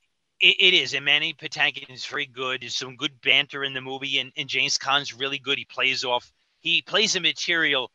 [0.42, 0.94] it is.
[0.94, 2.62] And Mandy Patinkin is very good.
[2.62, 5.58] There's some good banter in the movie, and, and James Caan's really good.
[5.58, 6.30] He plays off.
[6.60, 7.90] He plays the material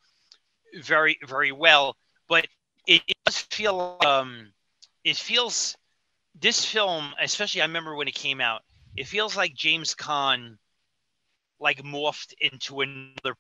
[0.83, 1.95] very, very well.
[2.27, 2.47] But
[2.87, 3.99] it, it does feel.
[4.07, 4.51] Um,
[5.05, 5.77] it feels.
[6.41, 8.63] This film, especially, I remember when it came out.
[8.97, 10.57] It feels like James Caan,
[11.61, 13.35] like morphed into another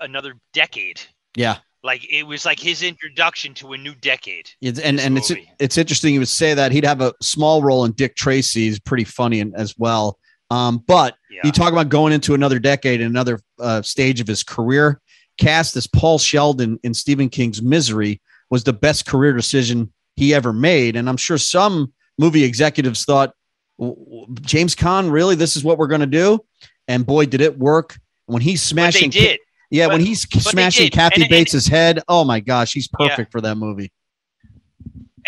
[0.00, 1.00] another decade.
[1.36, 1.58] Yeah.
[1.82, 4.50] Like it was like his introduction to a new decade.
[4.60, 5.50] It's, and and it's movie.
[5.60, 8.62] it's interesting you would say that he'd have a small role in Dick Tracy.
[8.66, 10.18] He's pretty funny in, as well.
[10.50, 11.40] Um, but Yeah.
[11.44, 15.00] you talk about going into another decade, and another uh, stage of his career.
[15.38, 20.52] Cast as Paul Sheldon in Stephen King's Misery was the best career decision he ever
[20.52, 23.34] made, and I'm sure some movie executives thought,
[23.78, 26.42] "W- w- James Caan, really, this is what we're going to do,
[26.88, 27.98] and boy, did it work.
[28.26, 29.40] When he's But they smashing, did.
[29.70, 30.90] yeah, when he's smashing.
[30.90, 33.08] Kathy And- and- Bates's head, oh my gosh, he's Yeah.
[33.08, 33.92] perfect for that movie.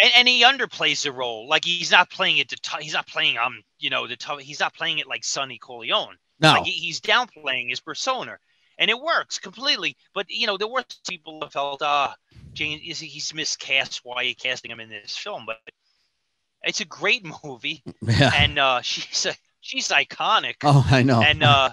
[0.01, 1.49] and, and he underplays the role.
[1.49, 4.43] Like he's not playing it to t- he's not playing um you know the t-
[4.43, 6.17] he's not playing it like Sonny Corleone.
[6.41, 8.39] No, Like he's downplaying his persona,
[8.79, 9.97] and it works completely.
[10.15, 12.15] But you know there were people that felt ah
[12.53, 14.01] James is he's miscast.
[14.05, 15.45] Why are you casting him in this film?
[15.47, 15.59] But
[16.63, 18.33] it's a great movie, yeah.
[18.37, 19.35] and uh, she's a,
[19.69, 20.55] she's iconic.
[20.65, 21.23] Oh, I know.
[21.23, 21.71] And uh,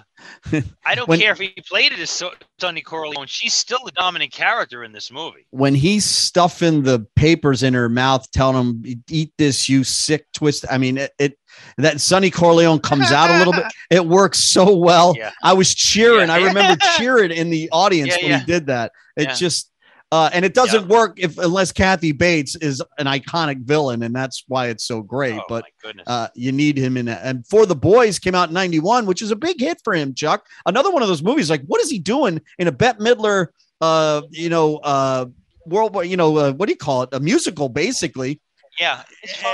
[0.84, 3.26] I don't When- care if he played it as so- Sonny Corleone.
[3.26, 5.46] She's still the dominant character in this movie.
[5.50, 10.64] when he's stuffing the papers in her mouth, telling him, "Eat this, you sick twist."
[10.70, 11.38] I mean, it, it
[11.78, 13.64] that Sonny Corleone comes out a little bit.
[13.90, 15.14] It works so well.
[15.16, 15.30] Yeah.
[15.42, 16.28] I was cheering.
[16.28, 16.34] Yeah.
[16.34, 18.92] I remember cheering in the audience Yeah, when he did that.
[19.16, 19.70] It just.
[20.12, 24.44] Uh, and it doesn't work if unless Kathy Bates is an iconic villain, and that's
[24.46, 25.34] why it's so great.
[25.36, 25.64] oh but
[26.06, 27.18] uh, you need him in it.
[27.22, 30.14] And For the Boys came out in 91, which is a big hit for him,
[30.14, 30.46] Chuck.
[30.64, 33.48] Another one of those movies, like, what is he doing in a Bette Midler,
[33.80, 35.26] uh, you know, uh,
[35.66, 37.08] world, you know, uh, what do you call it?
[37.12, 38.40] A musical, basically.
[38.78, 39.02] yeah,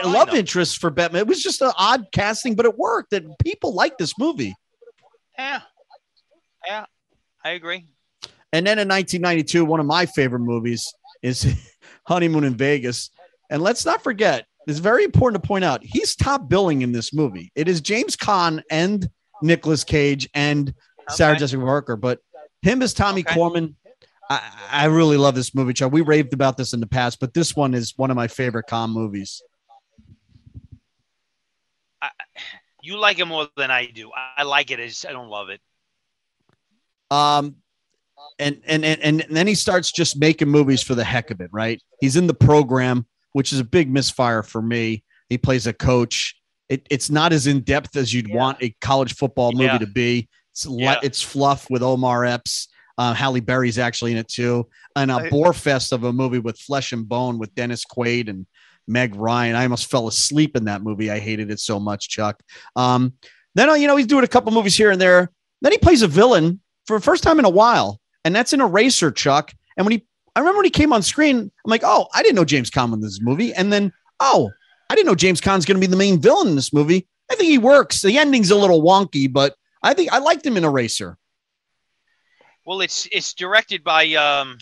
[0.05, 1.17] love interest for Bette.
[1.17, 3.13] It was just an odd casting, but it worked.
[3.13, 4.55] That people like this movie.
[5.39, 5.63] Yeah.
[6.67, 6.85] Yeah.
[7.43, 7.87] I agree.
[8.53, 10.93] And then in 1992, one of my favorite movies
[11.23, 11.47] is
[12.07, 13.11] Honeymoon in Vegas.
[13.51, 17.13] And let's not forget, it's very important to point out he's top billing in this
[17.15, 17.51] movie.
[17.55, 19.09] It is James Caan and
[19.41, 20.73] Nicolas Cage and
[21.09, 21.41] Sarah Okay.
[21.41, 22.21] Jessica Parker, but
[22.63, 23.35] him as Tommy Okay.
[23.35, 23.75] Korman.
[24.31, 24.41] I,
[24.71, 25.93] I really love this movie, Chuck.
[25.93, 28.67] We raved about this in the past, but this one is one of my favorite
[28.69, 29.43] Caan movies.
[32.83, 34.11] You like it more than I do.
[34.15, 34.81] I, I like it.
[34.81, 35.61] I just I don't love it.
[37.13, 37.57] Um,
[38.39, 41.51] and, and and and then he starts just making movies for the heck of it,
[41.53, 41.81] right?
[42.01, 45.03] He's in the program which is a big misfire for me.
[45.31, 46.35] He plays a coach.
[46.69, 48.37] It, it's not as in depth as you'd Yeah.
[48.37, 49.79] want a college football movie Yeah.
[49.79, 50.29] to be.
[50.51, 51.01] It's Yeah.
[51.03, 52.69] it's fluff with Omar Epps.
[52.99, 56.41] Uh, Halle Berry's actually in it too, and a I- bore fest of a movie
[56.41, 58.47] with flesh and bone with Dennis Quaid and
[58.87, 59.57] Meg Ryan.
[59.57, 61.11] I almost fell asleep in that movie.
[61.11, 62.43] I hated it so much, Chuck.
[62.77, 63.15] Um,
[63.55, 65.31] then you know he's doing a couple movies here and there.
[65.63, 68.61] Then he plays a villain for the first time in a while, and that's in
[68.61, 69.53] Eraser, Chuck.
[69.77, 72.37] And when he, I remember when he came on screen, I'm like, oh, I didn't
[72.37, 73.53] know James Caan in this movie.
[73.55, 74.51] And then, oh,
[74.91, 77.07] I didn't know James Caan's going to be the main villain in this movie.
[77.31, 78.03] I think he works.
[78.03, 81.17] The ending's a little wonky, but I think I liked him in Eraser.
[82.65, 84.59] Well, it's it's directed by um,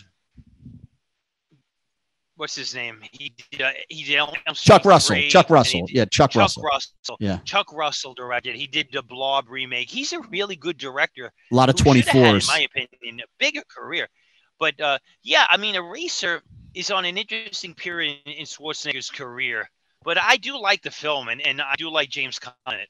[2.41, 2.97] what's his name?
[3.11, 4.19] He did, uh, he did
[4.55, 5.15] Chuck Russell.
[5.15, 5.85] 3, Chuck Russell.
[5.89, 6.63] Yeah, Chuck, Chuck Russell.
[6.63, 7.17] Russell.
[7.19, 7.37] Yeah.
[7.45, 8.55] Chuck Russell directed.
[8.55, 9.87] He did the Blob remake.
[9.87, 11.31] He's a really good director.
[11.51, 12.41] A lot of who should have had, 24s.
[12.41, 14.07] in my opinion, a bigger career.
[14.59, 16.41] But uh, yeah, I mean, Eraser
[16.73, 19.69] is on an interesting period in, in Schwarzenegger's career.
[20.03, 22.85] But I do like the film, and, and I do like James Caan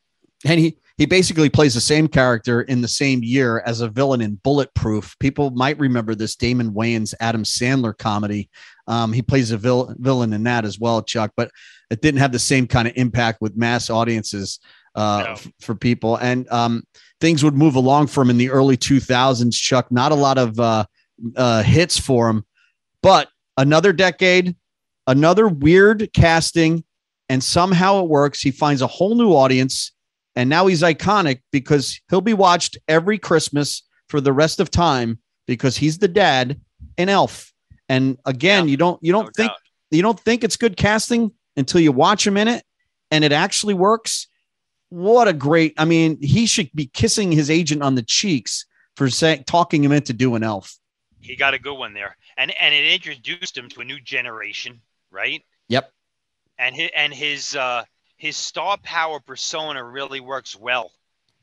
[0.45, 4.21] and he he basically plays the same character in the same year as a villain
[4.21, 5.17] in Bulletproof.
[5.19, 8.49] People might remember this Damon Wayans Adam Sandler comedy.
[8.91, 11.49] Um, he plays a vil- villain in that as well, Chuck, but
[11.89, 14.59] it didn't have the same kind of impact with mass audiences
[14.95, 15.31] uh, No.
[15.33, 16.17] f- for people.
[16.17, 16.83] And um,
[17.21, 19.91] things would move along for him in the early 2000s, Chuck.
[19.91, 20.85] Not a lot of uh,
[21.37, 22.43] uh, hits for him,
[23.01, 24.55] but another decade,
[25.07, 26.83] another weird casting,
[27.29, 28.41] and somehow it works.
[28.41, 29.93] He finds a whole new audience
[30.35, 35.19] and now he's iconic because he'll be watched every Christmas for the rest of time
[35.45, 36.59] because he's the dad
[36.97, 37.50] in Elf.
[37.89, 39.57] And again, Yeah, you don't you don't No think doubt.
[39.91, 42.63] you don't think it's good casting until you watch him in it
[43.11, 44.27] and it actually works.
[44.89, 45.73] What a great!
[45.77, 48.65] I mean, he should be kissing his agent on the cheeks
[48.97, 50.77] for saying talking him into doing Elf.
[51.21, 54.81] he got a good one there, and and it introduced him to a new generation,
[55.09, 55.43] right?
[55.69, 55.91] Yep.
[56.59, 57.83] And his and his uh,
[58.17, 60.91] his star power persona really works well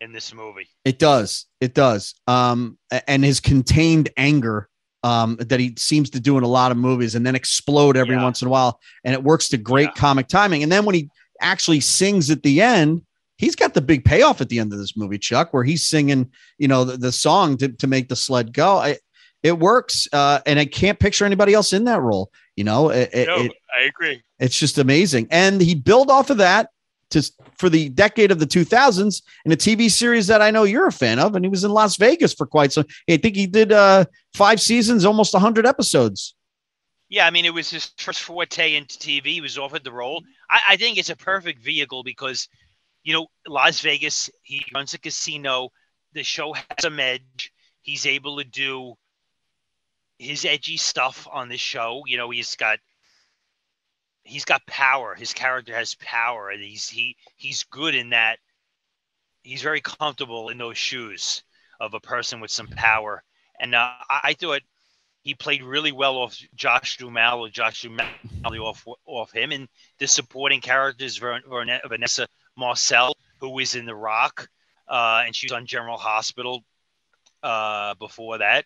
[0.00, 0.68] in this movie.
[0.84, 1.46] It does.
[1.60, 2.14] It does.
[2.26, 2.76] Um,
[3.06, 4.68] and his contained anger
[5.02, 8.14] um, that he seems to do in a lot of movies and then explode every
[8.16, 8.22] Yeah.
[8.24, 8.80] once in a while.
[9.04, 10.00] And it works to great Yeah.
[10.00, 10.62] comic timing.
[10.62, 11.08] And then when he
[11.40, 13.02] actually sings at the end,
[13.36, 16.30] he's got the big payoff at the end of this movie, Chuck, where he's singing,
[16.58, 18.78] you know, the, the song to, to make the sled go.
[18.78, 18.98] I,
[19.44, 20.08] it works.
[20.12, 22.32] Uh, and I can't picture anybody else in that role.
[22.56, 24.20] You know, it, it- it- I agree.
[24.40, 25.28] it's just amazing.
[25.30, 26.70] And he built off of that
[27.10, 27.22] to
[27.58, 30.92] for the decade of the 2000s in a TV series that I know you're a
[30.92, 31.34] fan of.
[31.34, 32.84] And he was in Las Vegas for quite some.
[33.08, 34.04] I think he did uh,
[34.34, 36.34] five seasons, almost 100 episodes.
[37.08, 39.26] Yeah, I mean, it was his first forte into TV.
[39.26, 40.22] He was offered the role.
[40.50, 42.48] I, I think it's a perfect vehicle because,
[43.02, 45.70] you know, Las Vegas, he runs a casino.
[46.12, 47.52] The show has a edge.
[47.80, 48.94] He's able to do
[50.18, 52.02] his edgy stuff on the show.
[52.06, 52.78] You know, he's got
[54.28, 55.14] he's got power.
[55.14, 58.38] His character has power, and he's he he's good in that.
[59.42, 61.42] He's very comfortable in those shoes
[61.80, 63.22] of a person with some power,
[63.58, 64.62] and uh, I, I thought
[65.22, 68.06] he played really well off Josh Duhamel or Josh Duhamel
[68.64, 69.68] off off him, and
[69.98, 74.48] the supporting characters Vanessa Marcil, who was in The Rock,
[74.88, 76.62] uh, and she was on General Hospital
[77.42, 78.64] uh, before that.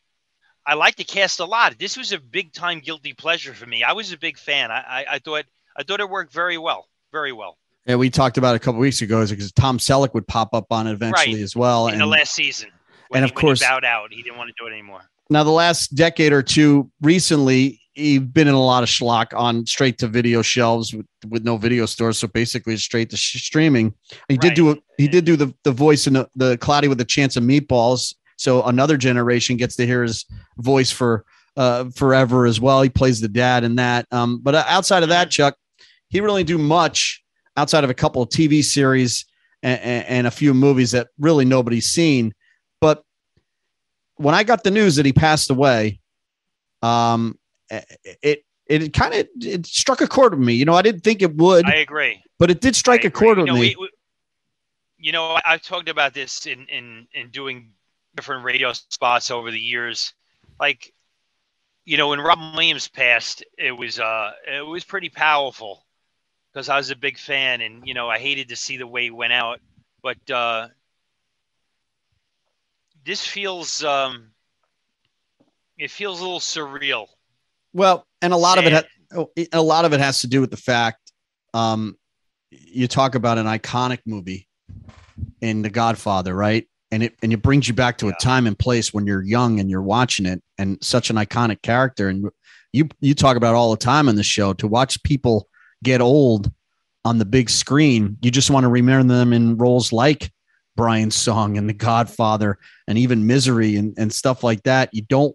[0.66, 1.78] I like the cast a lot.
[1.78, 3.82] This was a big time guilty pleasure for me.
[3.82, 4.70] I was a big fan.
[4.70, 5.44] I, I, I thought
[5.76, 7.56] I thought it worked very well, very well
[7.86, 10.66] Yeah, we talked about it a couple weeks ago because Tom Selleck would pop up
[10.70, 11.42] on it eventually Right.
[11.42, 11.88] as well.
[11.88, 12.70] in And the last season.
[13.14, 14.12] And of course- bowed out.
[14.12, 15.00] He didn't want to do it anymore.
[15.30, 19.66] now the last decade or two recently, he's been in a lot of schlock on
[19.66, 22.18] straight to video shelves with, with no video stores.
[22.18, 23.94] So basically straight to sh- streaming.
[24.28, 27.00] He did do a, he did do the, the voice in the, the Cloudy with
[27.00, 28.14] a Chance of Meatballs.
[28.42, 30.24] So another generation gets to hear his
[30.58, 31.24] voice for
[31.56, 32.82] uh, forever as well.
[32.82, 34.06] He plays the dad in that.
[34.10, 35.56] Um, but uh, outside of that, Chuck,
[36.08, 37.22] he really do much
[37.56, 39.26] outside of a couple of TV series
[39.62, 42.34] and, and a few movies that really nobody's seen.
[42.80, 43.04] But
[44.16, 46.00] when I got the news that he passed away,
[46.82, 47.38] um,
[47.70, 50.54] it it kind of it struck a chord with me.
[50.54, 52.20] You know, I didn't think it would, I agree.
[52.40, 53.60] but it did strike a chord you with know, me.
[53.60, 53.90] we- we-
[54.98, 57.72] you know, I- I've talked about this in, in, in doing
[58.14, 60.14] different radio spots over the years.
[60.60, 60.92] Like,
[61.84, 65.84] you know, when Robin Williams passed, it was uh, it was pretty powerful
[66.52, 69.04] because I was a big fan, and you know, I hated to see the way
[69.04, 69.60] he went out.
[70.02, 70.68] But uh,
[73.04, 74.30] this feels um,
[75.78, 77.06] it feels a little surreal.
[77.72, 78.82] Well, and a lot of it, ha-
[79.16, 81.12] oh, a lot of it has to do with the fact,
[81.54, 81.96] um,
[82.50, 84.46] you talk about an iconic movie
[85.40, 86.68] in The Godfather, right?
[86.92, 89.58] And it and it brings you back to a time and place when you're young
[89.58, 92.08] and you're watching it, and such an iconic character.
[92.08, 92.30] And
[92.72, 95.48] you you talk about all the time on the show to watch people
[95.82, 96.52] get old
[97.04, 98.18] on the big screen.
[98.20, 100.30] You just want to remember them in roles like
[100.76, 104.90] Brian's song and The Godfather and even Misery and, and stuff like that.
[104.92, 105.34] You don't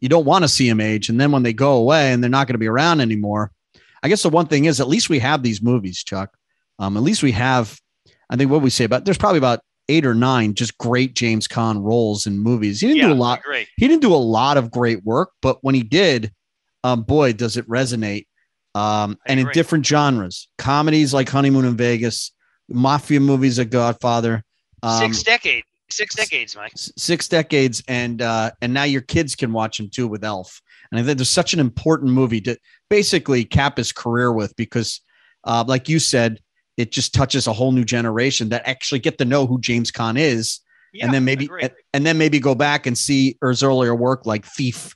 [0.00, 1.08] you don't want to see them age.
[1.08, 3.52] And then when they go away and they're not going to be around anymore,
[4.02, 6.34] I guess the one thing is at least we have these movies, Chuck.
[6.78, 7.78] Um, at least we have,
[8.30, 9.60] I think what we say about there's probably about
[9.90, 12.80] eight or nine just great James Caan roles in movies.
[12.80, 13.42] He didn't Yeah, do a lot.
[13.42, 13.68] Great.
[13.76, 16.32] He didn't do a lot of great work, but when he did,
[16.84, 18.26] um, boy, does it resonate.
[18.74, 22.32] Um, and in different genres, comedies like Honeymoon in Vegas,
[22.68, 24.44] mafia movies like Godfather,
[24.82, 25.66] um, Six decades.
[25.90, 26.70] Six decades, Mike.
[26.76, 30.62] six decades, and uh, and now your kids can watch him too with Elf.
[30.92, 32.56] And I think there's such an important movie to
[32.88, 35.00] basically cap his career with because,
[35.42, 36.38] uh, like you said,
[36.80, 40.18] it just touches a whole new generation that actually get to know who James Caan
[40.18, 40.60] is
[40.92, 44.26] Yeah, and then maybe and, and then maybe go back and see his earlier work
[44.26, 44.94] like Thief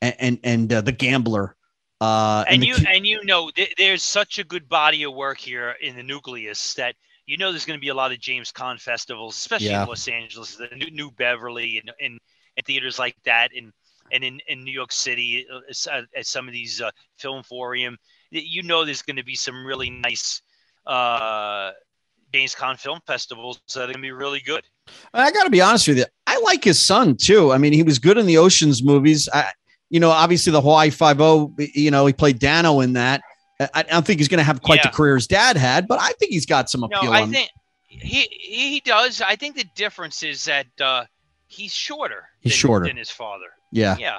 [0.00, 1.56] and and, and uh, The Gambler.
[2.00, 5.14] Uh, and the you Ki- and you know th- there's such a good body of
[5.14, 6.94] work here in the nucleus that
[7.26, 9.82] you know there's going to be a lot of James Caan festivals, especially Yeah.
[9.82, 12.18] in Los Angeles, the New, New Beverly, and and,
[12.56, 13.72] and theaters like that, and
[14.12, 15.60] and in, in New York City uh,
[15.90, 17.96] uh, at some of these uh, film forum.
[18.30, 20.42] You know there's going to be some really nice
[20.86, 21.72] uh,
[22.32, 24.64] James Caan film festivals that to be really good.
[25.12, 26.04] I got to be honest with you.
[26.26, 27.52] I like his son too.
[27.52, 29.28] I mean, he was good in the Ocean's movies.
[29.32, 29.50] I,
[29.90, 31.54] you know, obviously the Hawaii Five O.
[31.58, 33.20] You know, he played Danno in that.
[33.60, 34.90] I, I don't think he's going to have quite Yeah.
[34.90, 37.12] the career his dad had, but I think he's got some No, appeal.
[37.12, 37.50] I on- think
[37.86, 39.20] he he does.
[39.20, 41.04] I think the difference is that uh,
[41.46, 42.28] he's shorter.
[42.40, 42.86] He's than, shorter.
[42.86, 43.46] than his father.
[43.70, 44.18] yeah, Yeah,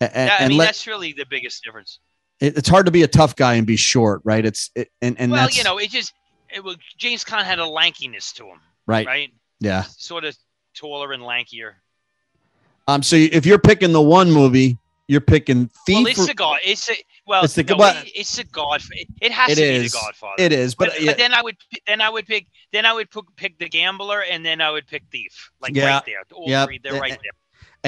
[0.00, 1.98] A- a- That- I and mean let- that's really the biggest difference.
[2.40, 4.44] It- it's hard to be a tough guy and be short, right?
[4.44, 6.12] It's it, and and well, you know, it just
[6.50, 9.06] it, was James Caan had a lankiness to him, right.
[9.06, 9.32] right?
[9.60, 9.82] Yeah.
[9.82, 10.36] Sort of
[10.74, 11.74] taller and lankier.
[12.86, 13.02] Um.
[13.02, 14.78] So if you're picking the one movie,
[15.08, 15.96] you're picking Thief.
[15.96, 16.58] well, it's the God.
[16.64, 16.94] It's a
[17.26, 17.44] well.
[17.44, 18.82] It's the- no, it- it's the God.
[19.20, 19.82] It, has It to is.
[19.82, 20.34] be the Godfather.
[20.38, 22.92] it is, but, But, yeah, but then I would then I would pick then I
[22.92, 25.94] would pick, pick the gambler and then I would pick thief like Yeah.
[25.96, 26.22] right there.
[26.32, 27.32] All three, they're right there.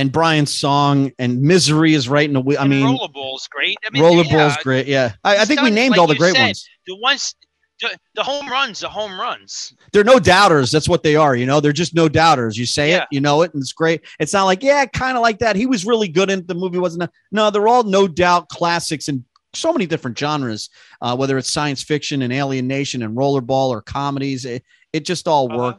[0.01, 2.59] And Brian's song and Misery is right in the.
[2.59, 3.77] I mean, rollerball's great.
[3.87, 4.87] I mean, Rollerball's yeah, great.
[4.87, 6.67] Yeah, I, I think we named like all the great said, ones.
[6.87, 7.35] The ones,
[7.83, 9.75] the, the home runs, the home runs.
[9.93, 10.71] They're no doubters.
[10.71, 11.37] That's what they are.
[11.37, 12.57] You know, they're just no doubters.
[12.57, 14.01] You say it, you know it, and it's great.
[14.19, 15.55] It's not like yeah, kind of like that.
[15.55, 16.79] He was really good in the movie.
[16.79, 17.11] Wasn't it?
[17.31, 17.51] no.
[17.51, 19.23] They're all no doubt classics in
[19.53, 20.71] so many different genres.
[21.03, 25.29] Uh, whether it's science fiction and Alien Nation and Rollerball or comedies, it, it just
[25.29, 25.73] all Uh-huh.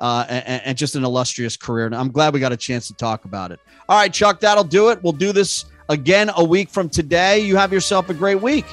[0.00, 0.30] Worked.
[0.30, 1.86] Uh, and, and just an illustrious career.
[1.86, 3.60] And I'm glad we got a chance to talk about it.
[3.88, 5.02] All right, Chuck, that'll do it.
[5.02, 7.40] We'll do this again a week from today.
[7.40, 8.64] You have yourself a great week.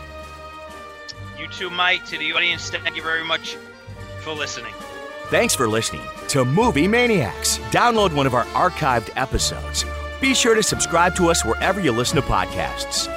[1.40, 2.06] You too, Mike.
[2.06, 3.58] To the audience, thank you very much
[4.22, 4.74] for listening.
[5.26, 7.58] Thanks for listening to Movie Maniacs.
[7.72, 9.84] Download one of our archived episodes.
[10.22, 13.17] Be sure to subscribe to us wherever you listen to podcasts.